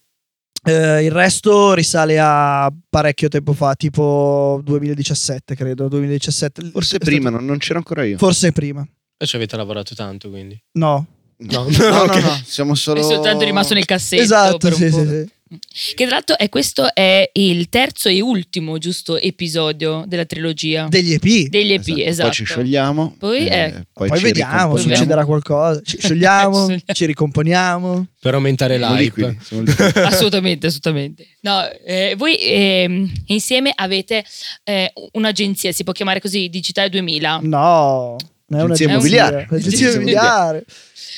Eh, 0.62 1.04
il 1.04 1.10
resto 1.10 1.72
risale 1.72 2.18
a 2.20 2.70
parecchio 2.90 3.28
tempo 3.28 3.54
fa, 3.54 3.74
tipo 3.74 4.60
2017, 4.62 5.54
credo. 5.54 5.88
2017. 5.88 6.68
Forse 6.70 6.96
È 6.96 6.98
prima, 6.98 7.22
stato- 7.28 7.36
non, 7.36 7.46
non 7.46 7.56
c'ero 7.58 7.78
ancora 7.78 8.04
io. 8.04 8.18
Forse 8.18 8.52
prima. 8.52 8.86
E 9.16 9.26
ci 9.26 9.36
avete 9.36 9.56
lavorato 9.56 9.94
tanto 9.94 10.28
quindi? 10.28 10.60
No. 10.72 11.06
No, 11.38 11.62
no, 11.70 11.88
no, 11.88 11.96
ok. 12.02 12.22
no, 12.22 12.40
siamo 12.44 12.74
solo 12.74 13.00
È 13.00 13.02
soltanto 13.02 13.44
rimasto 13.46 13.72
nel 13.72 13.86
cassetto. 13.86 14.22
Esatto, 14.22 14.58
per 14.58 14.72
un 14.74 14.78
sì, 14.78 14.90
sì, 14.92 15.06
sì. 15.06 15.30
Che 15.50 16.04
tra 16.06 16.14
l'altro 16.14 16.38
è 16.38 16.48
questo 16.48 16.94
è 16.94 17.28
il 17.32 17.68
terzo 17.68 18.08
e 18.08 18.20
ultimo, 18.20 18.78
giusto, 18.78 19.18
episodio 19.18 20.04
della 20.06 20.24
trilogia. 20.24 20.86
Degli 20.88 21.12
EP. 21.14 21.48
Degli 21.48 21.72
EP, 21.72 21.80
Esatto. 21.80 22.00
esatto. 22.02 22.28
Poi 22.28 22.36
ci 22.36 22.44
sciogliamo. 22.44 23.16
Poi, 23.18 23.46
eh, 23.48 23.58
eh, 23.58 23.86
poi, 23.92 24.08
Poi 24.08 24.18
ci 24.18 24.24
vediamo, 24.24 24.76
succederà 24.76 25.24
qualcosa. 25.24 25.80
Ci 25.82 25.98
sciogliamo, 25.98 26.76
Ci 26.92 27.04
ricomponiamo. 27.04 28.06
Per 28.20 28.34
aumentare 28.34 28.78
l'hype. 28.78 29.38
assolutamente, 30.04 30.68
assolutamente. 30.68 31.26
No, 31.40 31.68
eh, 31.84 32.14
voi 32.16 32.36
ehm, 32.38 33.10
insieme 33.26 33.72
avete 33.74 34.24
eh, 34.62 34.92
un'agenzia, 35.12 35.72
si 35.72 35.82
può 35.82 35.92
chiamare 35.92 36.20
così, 36.20 36.48
Digitale 36.48 36.90
2000. 36.90 37.40
No, 37.42 38.16
non 38.46 38.60
è 38.60 38.62
Agenzia 38.62 38.86
un'agenzia. 38.86 38.88
immobiliare. 38.88 39.46
Agenzia 39.50 39.90
immobiliare. 39.90 40.64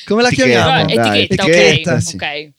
Come 0.05 0.21
la 0.23 0.29
chiamiamo? 0.29 0.85
Dai, 0.85 1.23
etichetta, 1.23 1.43
etichetta, 1.45 1.93
ok. 1.93 2.01
sì. 2.01 2.15
ok. 2.15 2.51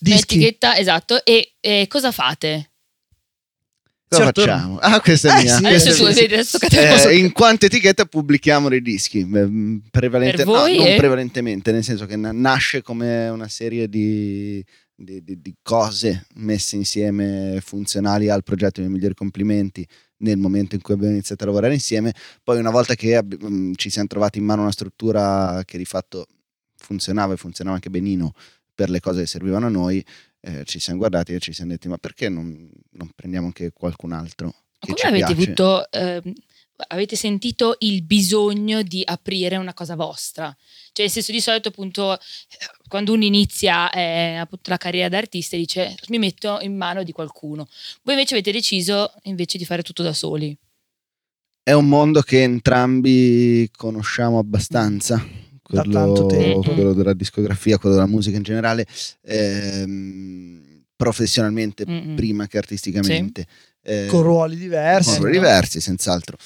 Dischi. 0.00 0.36
Etichetta, 0.36 0.76
esatto. 0.78 1.24
E 1.24 1.54
eh, 1.60 1.86
cosa 1.88 2.10
fate? 2.12 2.70
Cosa 4.08 4.24
Certo. 4.24 4.40
facciamo? 4.40 4.78
Ah, 4.78 5.00
questa 5.00 5.36
è 5.36 5.38
Eh, 5.38 5.42
mia. 5.44 5.56
sì, 5.56 5.64
Adesso 5.66 6.04
vedi, 6.06 6.34
adesso 6.34 7.08
Eh, 7.08 7.16
in 7.18 7.30
quanta 7.32 7.66
etichetta 7.66 8.06
pubblichiamo 8.06 8.68
dei 8.68 8.82
dischi? 8.82 9.24
Mh, 9.24 9.82
prevalente- 9.90 10.44
no, 10.44 10.52
non 10.66 10.68
è- 10.68 10.96
prevalentemente, 10.96 11.70
nel 11.70 11.84
senso 11.84 12.06
che 12.06 12.16
na- 12.16 12.32
nasce 12.32 12.82
come 12.82 13.28
una 13.28 13.46
serie 13.46 13.88
di, 13.88 14.64
di- 14.96 15.22
di- 15.22 15.40
di 15.40 15.54
cose 15.62 16.26
messe 16.36 16.74
insieme 16.74 17.60
funzionali 17.64 18.28
al 18.28 18.42
progetto 18.42 18.80
dei 18.80 18.90
migliori 18.90 19.14
complimenti 19.14 19.86
nel 20.22 20.38
momento 20.38 20.74
in 20.74 20.80
cui 20.80 20.94
abbiamo 20.94 21.12
iniziato 21.12 21.44
a 21.44 21.46
lavorare 21.46 21.74
insieme. 21.74 22.12
Poi 22.42 22.58
una 22.58 22.70
volta 22.70 22.96
che 22.96 23.14
abbi- 23.14 23.38
mm, 23.40 23.74
ci 23.76 23.90
siamo 23.90 24.08
trovati 24.08 24.38
in 24.38 24.44
mano 24.44 24.62
una 24.62 24.72
struttura 24.72 25.62
che 25.64 25.78
di 25.78 25.84
fatto 25.84 26.26
funzionava 26.76 27.34
e 27.34 27.36
funzionava 27.36 27.76
anche 27.76 27.90
benino 27.90 28.32
per 28.80 28.88
le 28.88 29.00
cose 29.00 29.20
che 29.20 29.26
servivano 29.26 29.66
a 29.66 29.68
noi, 29.68 30.02
eh, 30.40 30.64
ci 30.64 30.78
siamo 30.78 31.00
guardati 31.00 31.34
e 31.34 31.38
ci 31.38 31.52
siamo 31.52 31.72
detti 31.72 31.86
ma 31.86 31.98
perché 31.98 32.30
non, 32.30 32.66
non 32.92 33.10
prendiamo 33.14 33.44
anche 33.44 33.72
qualcun 33.72 34.12
altro? 34.12 34.54
Che 34.78 34.94
Come 34.94 35.18
avete 35.18 35.34
piace? 35.34 35.42
avuto, 35.42 35.90
ehm, 35.90 36.32
avete 36.88 37.14
sentito 37.14 37.76
il 37.80 38.02
bisogno 38.02 38.80
di 38.80 39.02
aprire 39.04 39.56
una 39.56 39.74
cosa 39.74 39.96
vostra? 39.96 40.46
Cioè, 40.92 41.04
nel 41.04 41.10
senso, 41.10 41.30
di 41.30 41.42
solito, 41.42 41.68
appunto, 41.68 42.14
eh, 42.14 42.18
quando 42.88 43.12
uno 43.12 43.22
inizia 43.22 43.90
eh, 43.90 44.36
appunto, 44.36 44.70
la 44.70 44.78
carriera 44.78 45.10
d'artista, 45.10 45.58
dice 45.58 45.94
mi 46.08 46.18
metto 46.18 46.58
in 46.62 46.74
mano 46.74 47.02
di 47.02 47.12
qualcuno. 47.12 47.68
Voi 48.02 48.14
invece 48.14 48.32
avete 48.32 48.50
deciso 48.50 49.12
invece 49.24 49.58
di 49.58 49.66
fare 49.66 49.82
tutto 49.82 50.02
da 50.02 50.14
soli. 50.14 50.56
È 51.62 51.72
un 51.72 51.86
mondo 51.86 52.22
che 52.22 52.42
entrambi 52.42 53.68
conosciamo 53.76 54.38
abbastanza, 54.38 55.22
quello, 55.70 55.92
tanto 55.92 56.26
tempo. 56.26 56.72
quello 56.72 56.92
della 56.92 57.14
discografia, 57.14 57.78
quello 57.78 57.94
della 57.94 58.06
musica 58.06 58.36
in 58.36 58.42
generale, 58.42 58.86
ehm, 59.22 60.82
professionalmente 60.96 61.84
Mm-mm. 61.88 62.16
prima 62.16 62.46
che 62.46 62.58
artisticamente. 62.58 63.46
Eh, 63.82 64.06
con 64.08 64.22
ruoli 64.22 64.56
diversi. 64.56 65.10
con 65.10 65.18
ruoli 65.20 65.32
diversi, 65.32 65.80
senz'altro. 65.80 66.36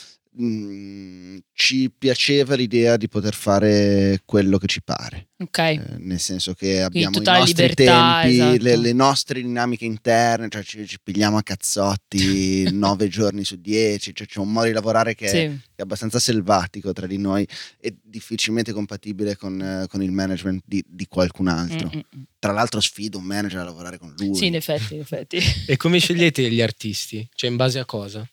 Mm, 0.43 1.37
ci 1.53 1.93
piaceva 1.97 2.57
l'idea 2.57 2.97
di 2.97 3.07
poter 3.07 3.35
fare 3.35 4.21
quello 4.25 4.59
che 4.59 4.67
ci 4.67 4.83
pare, 4.83 5.29
Ok. 5.39 5.59
eh, 5.59 5.81
nel 5.99 6.19
senso 6.19 6.55
che 6.55 6.83
abbiamo 6.83 7.21
i 7.21 7.23
nostri 7.25 7.47
libertà, 7.63 8.21
tempi, 8.23 8.35
esatto. 8.39 8.63
le, 8.65 8.77
le 8.77 8.93
nostre 8.93 9.41
dinamiche 9.41 9.85
interne, 9.85 10.49
cioè 10.49 10.65
ci, 10.65 10.85
ci 10.89 10.99
pigliamo 11.01 11.37
a 11.37 11.43
cazzotti 11.45 12.69
nove 12.75 13.07
giorni 13.07 13.45
su 13.45 13.61
dieci, 13.61 14.13
cioè 14.13 14.27
c'è 14.27 14.41
un 14.41 14.51
modo 14.51 14.67
di 14.67 14.73
lavorare 14.73 15.15
che 15.15 15.27
è 15.27 15.29
Sì. 15.29 15.37
che 15.37 15.77
è 15.77 15.83
abbastanza 15.83 16.19
selvatico 16.19 16.93
tra 16.93 17.07
di 17.07 17.19
noi 17.19 17.47
e 17.79 17.95
difficilmente 18.03 18.73
compatibile 18.73 19.37
con, 19.37 19.61
eh, 19.63 19.87
con 19.89 20.03
il 20.03 20.11
management 20.11 20.65
di, 20.67 20.85
di 20.85 21.07
qualcun 21.07 21.47
altro. 21.47 21.91
Mm-mm. 21.95 22.25
Tra 22.41 22.51
l'altro 22.51 22.81
sfido 22.81 23.19
un 23.19 23.25
manager 23.25 23.61
a 23.61 23.65
lavorare 23.65 23.99
con 23.99 24.13
lui. 24.19 24.35
Sì, 24.35 24.47
in 24.47 24.57
effetti, 24.57 24.95
in 24.95 25.01
effetti. 25.01 25.39
E 25.69 25.77
come 25.77 25.99
scegliete 26.01 26.51
gli 26.51 26.61
artisti? 26.61 27.25
Cioè, 27.37 27.49
in 27.51 27.55
base 27.57 27.79
a 27.79 27.85
cosa? 27.85 28.29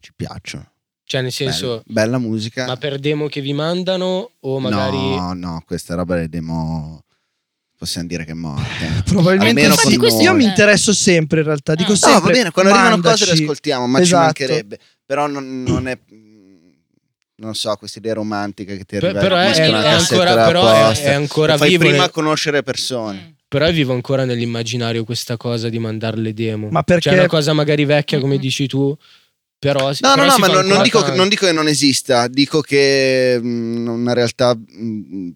Ci 0.00 0.12
piacciono. 0.14 0.70
Cioè, 1.08 1.22
nel 1.22 1.32
senso, 1.32 1.82
Bella, 1.86 2.04
bella 2.06 2.18
musica. 2.18 2.66
ma 2.66 2.76
per 2.76 2.98
demo 2.98 3.28
che 3.28 3.40
vi 3.40 3.54
mandano 3.54 4.32
o 4.40 4.60
magari... 4.60 4.98
No, 4.98 5.32
no, 5.32 5.62
questa 5.66 5.94
roba 5.94 6.16
le 6.16 6.28
demo 6.28 7.02
possiamo 7.78 8.06
dire 8.06 8.26
che 8.26 8.32
è 8.32 8.34
morta. 8.34 8.62
Probabilmente 9.06 9.64
Almeno 9.64 9.74
sì. 9.74 9.96
con 9.96 10.08
noi. 10.10 10.22
io 10.22 10.34
mi 10.34 10.44
interesso 10.44 10.92
sempre 10.92 11.38
in 11.40 11.46
realtà. 11.46 11.74
Dico 11.74 11.92
Ah. 11.92 11.94
No, 11.94 11.98
sempre, 12.12 12.20
va 12.20 12.30
bene, 12.38 12.50
quando 12.50 12.72
arrivano 12.72 12.96
cose 13.00 13.12
le 13.12 13.18
mandaci. 13.20 13.42
ascoltiamo, 13.42 13.86
ma 13.86 13.96
ci 13.98 14.02
Esatto. 14.04 14.22
mancherebbe. 14.24 14.78
Però 15.06 15.26
non, 15.26 15.62
non 15.62 15.88
è 15.88 15.98
non 17.36 17.54
so, 17.54 17.74
questa 17.76 18.00
idea 18.00 18.14
romantica 18.14 18.74
che 18.74 18.84
ti 18.84 18.96
arriva 18.96 19.18
però 19.20 19.36
è, 19.36 19.52
è- 19.52 19.70
è 19.70 19.88
ancora, 19.92 20.44
però 20.44 20.90
è- 20.90 21.00
è 21.00 21.12
ancora 21.12 21.56
Fai 21.56 21.68
vivo, 21.70 21.84
prima 21.84 22.02
nel- 22.02 22.10
conoscere 22.10 22.62
persone. 22.64 23.18
Mm. 23.28 23.30
però 23.46 23.64
è 23.66 23.72
vivo 23.72 23.92
ancora 23.94 24.24
nell'immaginario 24.24 25.04
questa 25.04 25.36
cosa 25.36 25.68
di 25.68 25.78
mandare 25.78 26.16
le 26.18 26.34
demo. 26.34 26.68
Ma 26.68 26.82
perché 26.82 27.02
Cioè, 27.08 27.14
è 27.14 27.18
una 27.20 27.28
cosa 27.28 27.52
magari 27.52 27.84
vecchia, 27.84 28.18
come 28.18 28.34
Mm-mm. 28.34 28.40
dici 28.40 28.66
tu, 28.66 28.94
però... 29.58 29.90
No, 30.00 30.08
no, 30.08 30.14
però 30.14 30.24
no, 30.26 30.30
si 30.32 30.40
ma 30.40 30.46
non, 30.48 30.66
non 30.66 30.82
dico, 30.82 31.14
non 31.14 31.28
dico 31.28 31.46
che 31.46 31.52
non 31.52 31.68
esista, 31.68 32.28
dico 32.28 32.60
che 32.60 33.38
mh, 33.42 33.86
una 33.88 34.12
realtà 34.12 34.54
mh, 34.54 35.30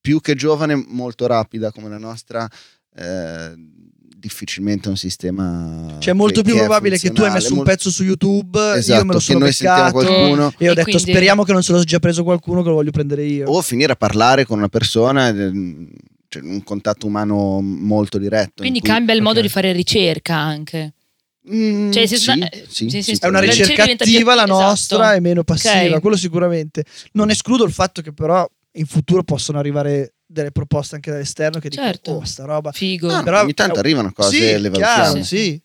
più 0.00 0.20
che 0.20 0.34
giovane, 0.34 0.74
molto 0.88 1.26
rapida 1.26 1.70
come 1.72 1.88
la 1.88 1.98
nostra, 1.98 2.48
eh, 2.96 3.52
difficilmente 4.16 4.88
un 4.88 4.96
sistema. 4.96 5.96
Cioè, 5.98 6.12
è 6.12 6.16
molto 6.16 6.40
che- 6.40 6.46
più 6.46 6.54
che 6.54 6.60
è 6.60 6.64
probabile 6.64 6.98
che 6.98 7.10
tu 7.10 7.22
hai 7.22 7.30
messo 7.32 7.52
un 7.54 7.62
pezzo 7.62 7.90
su 7.90 8.04
YouTube, 8.04 8.58
io 8.58 8.74
Esatto, 8.74 9.04
me 9.04 9.12
lo 9.14 9.18
sono 9.20 9.38
beccato 9.40 9.92
qualcuno 9.92 10.52
e 10.56 10.68
ho 10.68 10.72
E 10.72 10.74
detto 10.74 10.82
quindi- 10.90 11.10
speriamo 11.10 11.42
che 11.42 11.52
non 11.52 11.62
se 11.62 11.72
lo 11.72 11.78
sia 11.78 11.86
già 11.86 11.98
preso 11.98 12.22
qualcuno 12.22 12.62
che 12.62 12.68
lo 12.68 12.74
voglio 12.74 12.90
prendere 12.90 13.24
io. 13.24 13.48
o 13.50 13.60
finire 13.60 13.92
a 13.92 13.96
parlare 13.96 14.44
con 14.46 14.58
una 14.58 14.68
persona, 14.68 15.30
cioè 16.28 16.42
un 16.42 16.62
contatto 16.64 17.06
umano 17.06 17.60
molto 17.60 18.16
diretto. 18.18 18.62
Quindi 18.62 18.78
in 18.78 18.84
cui- 18.84 18.92
cambia 18.92 19.14
il 19.14 19.20
modo 19.22 19.40
di 19.42 19.48
fare 19.48 19.72
ricerca 19.72 20.36
anche. 20.36 20.94
Mm, 21.52 21.90
Cioè, 21.90 22.06
se- 22.06 22.16
sì, 22.16 22.30
eh, 22.38 22.64
sì, 22.68 22.88
sì, 22.88 23.02
sì, 23.02 23.14
sì, 23.16 23.20
È 23.20 23.26
una 23.26 23.40
ricerca 23.40 23.82
diventa 23.82 24.04
più- 24.04 24.14
attiva 24.14 24.34
la 24.34 24.44
esatto. 24.44 24.60
nostra 24.62 25.14
e 25.14 25.20
meno 25.20 25.44
passiva, 25.44 25.94
Ok. 25.96 26.00
quello 26.00 26.16
sicuramente. 26.16 26.84
Non 27.12 27.28
escludo 27.30 27.64
il 27.64 27.72
fatto 27.72 28.00
che 28.00 28.12
però 28.14 28.48
in 28.76 28.86
futuro 28.86 29.22
possono 29.22 29.58
arrivare 29.58 30.14
delle 30.26 30.50
proposte 30.52 30.94
anche 30.94 31.10
dall'esterno 31.10 31.60
che 31.60 31.68
dicono 31.68 31.86
Certo. 31.88 32.10
oh 32.12 32.24
sta 32.24 32.44
roba. 32.44 32.72
Figo. 32.72 33.08
Ah, 33.12 33.22
Però- 33.22 33.42
ogni 33.42 33.52
tanto 33.54 33.78
arrivano 33.78 34.10
cose 34.12 34.58
sì, 34.58 34.70
chiaro, 34.70 35.22
sì. 35.22 35.60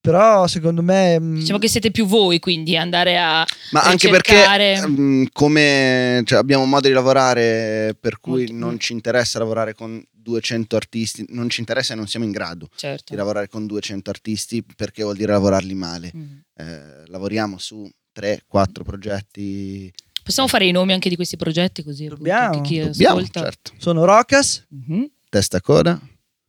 Però 0.00 0.46
secondo 0.46 0.82
me 0.82 1.20
mm, 1.20 1.34
Diciamo 1.36 1.58
che 1.58 1.68
siete 1.68 1.90
più 1.90 2.06
voi, 2.06 2.38
quindi 2.38 2.74
andare 2.76 3.18
a 3.18 3.44
Ma 3.72 3.82
anche 3.82 4.08
perché 4.08 4.32
ricercare- 4.32 4.86
mm, 4.88 5.24
come 5.32 6.22
cioè, 6.24 6.38
abbiamo 6.38 6.62
un 6.62 6.70
modo 6.70 6.88
di 6.88 6.94
lavorare 6.94 7.94
per 8.00 8.18
cui 8.18 8.46
Molto- 8.46 8.54
non 8.54 8.78
ci 8.80 8.92
interessa 8.94 9.38
lavorare 9.38 9.74
con 9.74 10.02
200 10.10 10.76
artisti, 10.76 11.26
non 11.30 11.50
ci 11.50 11.60
interessa 11.60 11.92
e 11.92 11.96
non 11.96 12.06
siamo 12.06 12.24
in 12.24 12.32
grado 12.32 12.68
certo. 12.76 13.04
di 13.10 13.16
lavorare 13.16 13.48
con 13.48 13.66
200 13.66 14.08
artisti 14.10 14.64
perché 14.76 15.02
vuol 15.02 15.16
dire 15.16 15.32
lavorarli 15.32 15.74
male. 15.74 16.12
Mm. 16.16 16.22
Eh, 16.56 17.02
lavoriamo 17.06 17.58
su 17.58 17.86
3-4 18.14 18.82
progetti. 18.84 19.92
Possiamo 20.22 20.48
fare 20.48 20.66
i 20.66 20.70
nomi 20.70 20.92
anche 20.92 21.08
di 21.10 21.16
questi 21.16 21.36
progetti 21.36 21.82
così 21.82 22.04
appunto, 22.04 22.22
Dobbiamo. 22.24 22.54
anche 22.56 22.60
chi 22.68 22.78
Dobbiamo, 22.80 23.16
ascolta. 23.16 23.42
certo. 23.42 23.72
sono 23.78 24.04
Rocas 24.04 24.64
Mhm. 24.68 25.10
Testa 25.28 25.60
coda. 25.60 26.00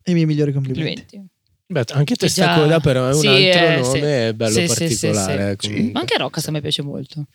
e 0.03 0.11
i 0.11 0.13
miei 0.13 0.25
migliori 0.25 0.51
complimenti. 0.53 0.93
Complimenti. 1.01 1.29
Beh, 1.71 1.85
anche 1.93 2.03
Che 2.03 2.15
testa 2.15 2.45
già- 2.47 2.55
coda 2.55 2.79
però 2.81 3.05
è 3.07 3.13
un 3.13 3.19
sì, 3.19 3.27
altro 3.27 3.65
eh, 3.65 3.75
nome 3.79 3.99
sì. 3.99 4.05
è 4.05 4.33
bello 4.33 4.51
Sì, 4.53 4.67
sì, 4.67 4.67
sì, 4.95 5.07
particolare. 5.07 5.57
Ma 5.93 5.99
anche 6.01 6.17
Roccas 6.17 6.47
a 6.47 6.51
me 6.51 6.59
piace 6.61 6.81
molto. 6.81 7.25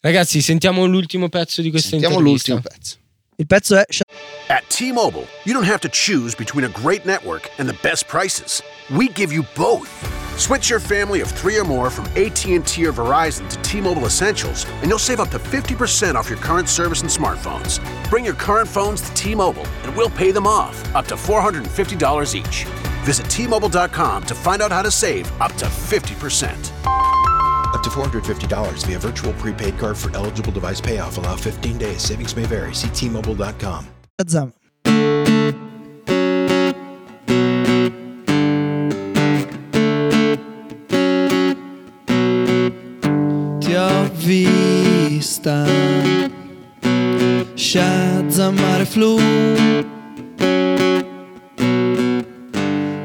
Ragazzi, 0.00 0.40
sentiamo 0.40 0.86
l'ultimo 0.86 1.28
pezzo 1.28 1.60
di 1.60 1.68
questa 1.70 1.90
Sentiamo 1.90 2.14
intervista. 2.18 2.52
l'ultimo 2.54 2.74
pezzo. 2.74 2.96
Il 3.36 3.46
pezzo 3.46 3.76
è 3.76 3.84
At 4.50 4.70
T-Mobile, 4.70 5.28
you 5.44 5.52
don't 5.52 5.64
have 5.64 5.82
to 5.82 5.88
choose 5.90 6.34
between 6.34 6.64
a 6.64 6.70
great 6.70 7.04
network 7.04 7.50
and 7.58 7.68
the 7.68 7.76
best 7.82 8.08
prices. 8.08 8.62
We 8.90 9.10
give 9.10 9.30
you 9.30 9.44
both. 9.54 9.90
Switch 10.38 10.70
your 10.70 10.80
family 10.80 11.20
of 11.20 11.30
three 11.30 11.58
or 11.58 11.64
more 11.64 11.90
from 11.90 12.06
AT&T 12.16 12.54
or 12.86 12.92
Verizon 12.92 13.48
to 13.50 13.62
T-Mobile 13.62 14.06
Essentials, 14.06 14.64
and 14.80 14.84
you'll 14.84 14.98
save 14.98 15.20
up 15.20 15.28
to 15.30 15.38
50% 15.38 16.14
off 16.14 16.30
your 16.30 16.38
current 16.38 16.68
service 16.68 17.02
and 17.02 17.10
smartphones. 17.10 17.78
Bring 18.08 18.24
your 18.24 18.34
current 18.34 18.68
phones 18.68 19.02
to 19.02 19.12
T-Mobile, 19.14 19.66
and 19.82 19.94
we'll 19.94 20.10
pay 20.10 20.30
them 20.30 20.46
off, 20.46 20.94
up 20.94 21.06
to 21.08 21.14
$450 21.14 22.34
each. 22.34 22.64
Visit 23.04 23.28
T-Mobile.com 23.28 24.24
to 24.24 24.34
find 24.34 24.62
out 24.62 24.72
how 24.72 24.82
to 24.82 24.90
save 24.90 25.30
up 25.42 25.52
to 25.54 25.66
50%. 25.66 26.72
Up 27.74 27.82
to 27.82 27.90
$450 27.90 28.86
via 28.86 28.98
virtual 28.98 29.32
prepaid 29.34 29.76
card 29.78 29.98
for 29.98 30.14
eligible 30.16 30.52
device 30.52 30.80
payoff. 30.80 31.18
Allow 31.18 31.36
15 31.36 31.76
days. 31.76 32.00
Savings 32.00 32.34
may 32.34 32.44
vary. 32.44 32.74
See 32.74 32.88
T-Mobile.com. 32.88 33.97
Shazam. 34.20 34.50
ti 43.60 43.74
ho 43.74 44.10
vista 44.16 45.64
Shazammare 47.54 48.84
flu 48.86 49.20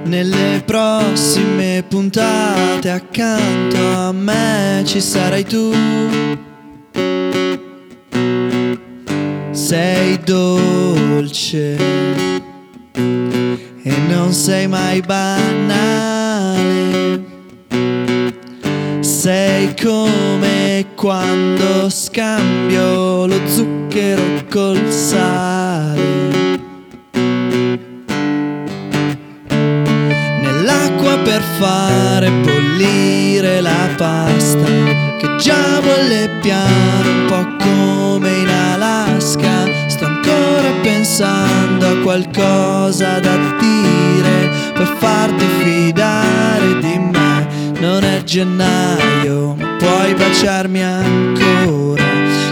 Nelle 0.05 0.63
prossime 0.65 1.83
puntate 1.87 2.89
accanto 2.89 3.77
a 3.77 4.11
me 4.11 4.81
ci 4.83 4.99
sarai 4.99 5.43
tu 5.43 5.71
Sei 9.73 10.19
dolce 10.19 11.75
e 12.93 13.95
non 14.07 14.31
sei 14.31 14.67
mai 14.67 15.01
banale 15.01 16.03
sei 18.99 19.73
come 19.81 20.85
quando 20.95 21.89
scambio 21.89 23.25
lo 23.25 23.47
zucchero 23.47 24.45
col 24.47 24.91
sale. 24.91 26.59
Nell'acqua 30.39 31.17
per 31.23 31.41
fare 31.57 32.29
bollire 32.29 33.59
la 33.59 33.89
pasta 33.97 34.65
che 35.17 35.35
già 35.39 35.81
bolle 35.81 36.29
piano, 36.41 37.09
un 37.09 37.25
po' 37.25 37.55
come 37.57 38.29
in 38.37 38.52
Alaska. 38.83 39.87
Sto 39.87 40.05
ancora 40.05 40.69
pensando 40.81 41.87
a 41.87 41.97
qualcosa 42.03 43.19
da 43.19 43.37
dire 43.59 44.51
per 44.73 44.95
farti 44.99 45.45
fidare 45.59 46.79
di 46.79 46.97
me. 46.99 47.47
Non 47.79 48.03
è 48.03 48.23
gennaio, 48.23 49.55
ma 49.55 49.75
puoi 49.77 50.13
baciarmi 50.15 50.83
ancora 50.83 52.03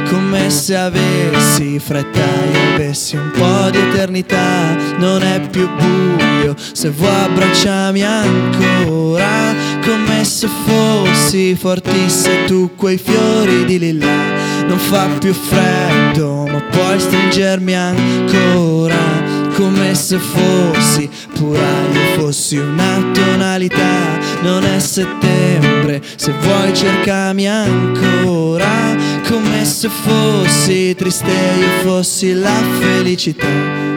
come 0.09 0.49
se 0.49 0.75
avessi 0.75 1.79
fretta 1.79 2.19
e 2.51 2.73
avessi 2.73 3.15
un 3.15 3.31
po' 3.31 3.69
di 3.69 3.77
eternità. 3.77 4.75
Non 4.97 5.21
è 5.21 5.41
più 5.49 5.69
buio, 5.69 6.55
se 6.57 6.89
vuoi 6.89 7.23
abbracciami 7.25 8.03
ancora, 8.03 9.53
come 9.83 10.23
se 10.23 10.47
fossi 10.65 11.55
fortissimo 11.55 12.45
tu 12.45 12.71
quei 12.75 12.97
fiori 12.97 13.65
di 13.65 13.79
lilla. 13.79 14.30
Non 14.67 14.77
fa 14.77 15.07
più 15.19 15.33
freddo, 15.33 16.45
ma 16.47 16.61
puoi 16.71 16.99
stringermi 16.99 17.75
ancora 17.75 19.21
come 19.55 19.93
se 19.93 20.17
fossi 20.17 21.09
pura 21.33 21.59
io 21.59 22.19
fossi 22.19 22.57
una 22.57 23.11
tonalità. 23.13 24.17
Non 24.41 24.63
è 24.63 24.79
settembre 24.79 26.01
se 26.15 26.33
vuoi 26.41 26.73
cercami 26.73 27.47
ancora 27.47 28.95
come 29.27 29.65
se 29.65 29.89
fossi 29.89 30.95
triste 30.95 31.31
io 31.31 31.69
fossi 31.83 32.33
la 32.33 32.61
felicità. 32.79 33.47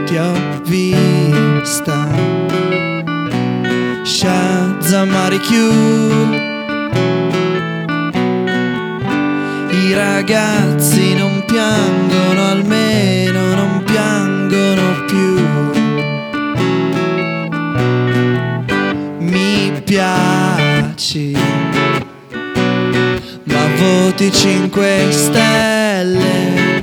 Ti 0.05 0.16
ho 0.16 0.61
vista. 0.64 2.09
Shazamari 4.03 5.38
Q 5.38 6.54
i 9.87 9.92
ragazzi 9.92 11.14
non 11.14 11.42
piangono, 11.44 12.49
almeno 12.49 13.55
non 13.55 13.83
piangono 13.85 15.05
più. 15.07 15.35
Mi 19.18 19.83
piaci, 19.85 21.37
ma 23.44 23.66
voti 23.77 24.33
5 24.33 25.09
stelle. 25.11 26.83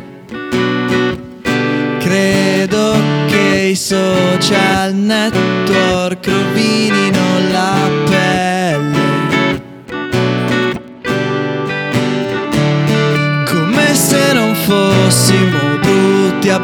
Credo 1.99 3.01
che 3.27 3.69
i 3.71 3.75
social 3.75 4.93
network 4.93 6.27
rovinino 6.27 7.30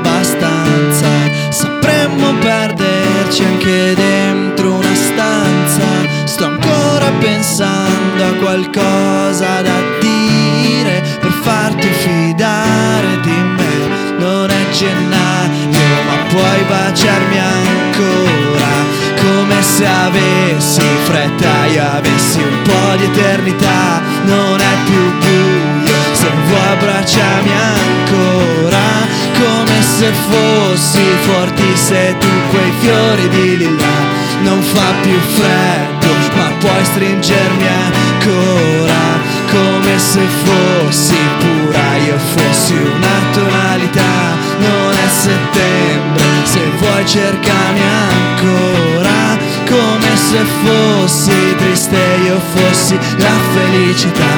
abbastanza, 0.08 1.08
sapremmo 1.50 2.34
perderci 2.40 3.44
anche 3.44 3.94
dentro 3.94 4.74
una 4.74 4.96
stanza. 4.96 5.86
Sto 6.26 6.46
ancora 6.46 7.12
pensando 7.20 8.24
a 8.24 8.34
qualcosa 8.40 9.62
da 9.62 9.80
dire 10.00 11.04
per 11.20 11.32
farti 11.32 11.88
fidare 11.88 13.20
di 13.22 13.42
me. 13.58 14.16
Non 14.18 14.50
è 14.50 14.70
gennaio, 14.72 16.04
ma 16.08 16.16
puoi 16.30 16.64
baciarmi 16.68 17.40
ancora. 17.40 18.96
Come 19.20 19.62
se 19.62 19.86
avessi 19.86 20.82
fretta 21.04 21.66
e 21.66 21.80
avessi 21.80 22.40
un 22.40 22.62
po' 22.64 22.96
di 22.98 23.04
eternità. 23.04 24.02
Non 24.24 24.60
è 24.60 24.76
più 24.86 25.18
buio, 25.20 25.96
se 26.14 26.30
vuoi 26.48 26.68
abbracciami 26.72 27.52
ancora. 27.52 28.87
Se 29.98 30.14
fossi 30.14 31.02
forti 31.26 31.76
se 31.76 32.16
tu 32.20 32.28
quei 32.52 32.72
fiori 32.82 33.30
di 33.30 33.58
lilla. 33.58 33.96
Non 34.44 34.62
fa 34.62 34.94
più 35.02 35.20
freddo, 35.20 36.14
ma 36.36 36.52
puoi 36.60 36.86
stringermi 36.86 37.66
ancora. 37.66 39.02
Come 39.50 39.98
se 39.98 40.22
fossi 40.44 41.18
pura, 41.40 41.96
io 42.06 42.18
fossi 42.36 42.74
una 42.74 43.18
tonalità. 43.34 44.36
Non 44.60 44.94
è 44.94 45.10
settembre, 45.10 46.24
se 46.44 46.62
vuoi 46.78 47.04
cercami 47.08 47.82
ancora. 47.82 49.36
Come 49.66 50.16
se 50.16 50.46
fossi 50.64 51.56
triste, 51.58 51.98
io 52.24 52.40
fossi 52.54 53.00
la 53.18 53.38
felicità. 53.52 54.37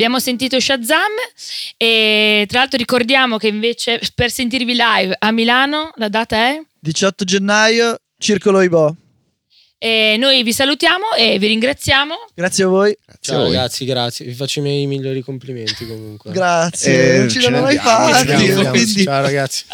Abbiamo 0.00 0.18
sentito 0.18 0.58
Shazam 0.58 1.12
e 1.76 2.46
tra 2.48 2.60
l'altro 2.60 2.78
ricordiamo 2.78 3.36
che 3.36 3.48
invece 3.48 4.00
per 4.14 4.30
sentirvi 4.30 4.72
live 4.72 5.14
a 5.18 5.30
Milano 5.30 5.90
la 5.96 6.08
data 6.08 6.36
è 6.38 6.62
18 6.78 7.24
gennaio, 7.24 7.98
Circolo 8.16 8.62
Ibo. 8.62 8.96
e 9.76 10.16
noi 10.18 10.42
vi 10.42 10.54
salutiamo 10.54 11.12
e 11.18 11.38
vi 11.38 11.48
ringraziamo. 11.48 12.14
Grazie 12.34 12.64
a 12.64 12.68
voi. 12.68 12.96
Ciao 13.20 13.40
a 13.40 13.44
voi. 13.44 13.54
ragazzi, 13.54 13.84
grazie. 13.84 14.24
Vi 14.24 14.32
faccio 14.32 14.60
i 14.60 14.62
miei 14.62 14.86
migliori 14.86 15.20
complimenti 15.20 15.86
comunque. 15.86 16.32
Grazie. 16.32 17.16
Eh, 17.16 17.18
non 17.18 17.28
ce 17.28 17.40
ce 17.42 17.50
l'hanno 17.50 17.62
mai 17.62 17.76
fatti. 17.76 19.02
Ciao 19.04 19.20
ragazzi. 19.20 19.64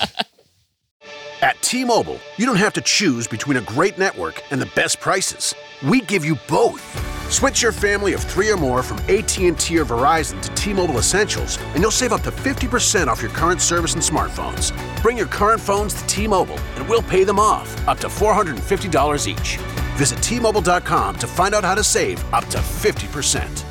At 1.38 1.54
T-Mobile, 1.60 2.18
you 2.36 2.48
don't 2.48 2.60
have 2.60 2.72
to 2.72 2.80
choose 2.80 3.28
between 3.28 3.56
a 3.56 3.62
great 3.64 3.96
network 3.96 4.42
and 4.50 4.60
the 4.60 4.68
best 4.74 4.98
prices. 4.98 5.54
We 5.84 6.00
give 6.00 6.24
you 6.24 6.38
both. 6.48 6.82
Switch 7.30 7.60
your 7.60 7.72
family 7.72 8.14
of 8.14 8.20
three 8.22 8.50
or 8.50 8.56
more 8.56 8.82
from 8.82 8.98
AT&T 9.08 9.78
or 9.78 9.84
Verizon 9.84 10.40
to 10.40 10.54
T-Mobile 10.54 10.96
Essentials, 10.96 11.58
and 11.74 11.78
you'll 11.82 11.90
save 11.90 12.12
up 12.12 12.22
to 12.22 12.30
50% 12.30 13.08
off 13.08 13.20
your 13.20 13.32
current 13.32 13.60
service 13.60 13.94
and 13.94 14.02
smartphones. 14.02 14.72
Bring 15.02 15.18
your 15.18 15.26
current 15.26 15.60
phones 15.60 15.94
to 15.94 16.06
T-Mobile, 16.06 16.58
and 16.76 16.88
we'll 16.88 17.02
pay 17.02 17.24
them 17.24 17.38
off, 17.38 17.88
up 17.88 17.98
to 17.98 18.06
$450 18.06 19.26
each. 19.26 19.56
Visit 19.96 20.22
T-Mobile.com 20.22 21.16
to 21.16 21.26
find 21.26 21.54
out 21.54 21.64
how 21.64 21.74
to 21.74 21.84
save 21.84 22.22
up 22.32 22.44
to 22.46 22.58
50%. 22.58 23.64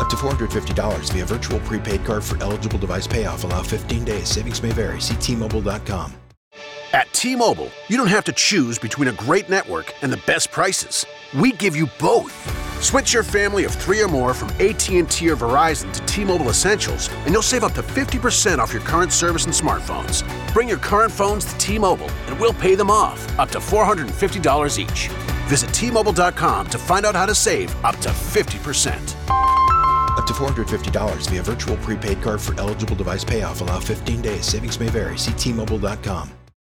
Up 0.00 0.08
to 0.08 0.16
$450 0.16 1.12
via 1.12 1.24
virtual 1.26 1.60
prepaid 1.60 2.04
card 2.04 2.24
for 2.24 2.42
eligible 2.42 2.78
device 2.78 3.06
payoff. 3.06 3.44
Allow 3.44 3.62
15 3.62 4.04
days. 4.04 4.28
Savings 4.28 4.62
may 4.62 4.72
vary. 4.72 5.00
See 5.00 5.14
T-Mobile.com. 5.16 6.19
At 6.92 7.12
T-Mobile, 7.12 7.70
you 7.88 7.96
don't 7.96 8.08
have 8.08 8.24
to 8.24 8.32
choose 8.32 8.76
between 8.76 9.08
a 9.08 9.12
great 9.12 9.48
network 9.48 9.94
and 10.02 10.12
the 10.12 10.20
best 10.26 10.50
prices. 10.50 11.06
We 11.32 11.52
give 11.52 11.76
you 11.76 11.88
both. 12.00 12.34
Switch 12.82 13.12
your 13.12 13.22
family 13.22 13.64
of 13.64 13.72
three 13.72 14.02
or 14.02 14.08
more 14.08 14.34
from 14.34 14.48
AT&T 14.58 14.96
or 14.96 15.36
Verizon 15.36 15.92
to 15.92 16.06
T-Mobile 16.06 16.48
Essentials, 16.48 17.08
and 17.24 17.28
you'll 17.28 17.42
save 17.42 17.62
up 17.62 17.74
to 17.74 17.82
50% 17.82 18.58
off 18.58 18.72
your 18.72 18.82
current 18.82 19.12
service 19.12 19.44
and 19.44 19.54
smartphones. 19.54 20.24
Bring 20.52 20.68
your 20.68 20.78
current 20.78 21.12
phones 21.12 21.44
to 21.44 21.56
T-Mobile, 21.58 22.10
and 22.26 22.40
we'll 22.40 22.54
pay 22.54 22.74
them 22.74 22.90
off, 22.90 23.38
up 23.38 23.50
to 23.50 23.58
$450 23.58 24.78
each. 24.78 25.08
Visit 25.46 25.72
T-Mobile.com 25.72 26.70
to 26.70 26.78
find 26.78 27.06
out 27.06 27.14
how 27.14 27.26
to 27.26 27.34
save 27.34 27.72
up 27.84 27.98
to 27.98 28.08
50%. 28.08 29.14
Up 30.18 30.26
to 30.26 30.32
$450 30.32 31.30
via 31.30 31.42
virtual 31.42 31.76
prepaid 31.78 32.20
card 32.20 32.40
for 32.40 32.58
eligible 32.58 32.96
device 32.96 33.24
payoff. 33.24 33.60
Allow 33.60 33.78
15 33.78 34.20
days. 34.20 34.44
Savings 34.44 34.78
may 34.80 34.88
vary. 34.88 35.16
See 35.16 35.32
T-Mobile.com. 35.32 36.39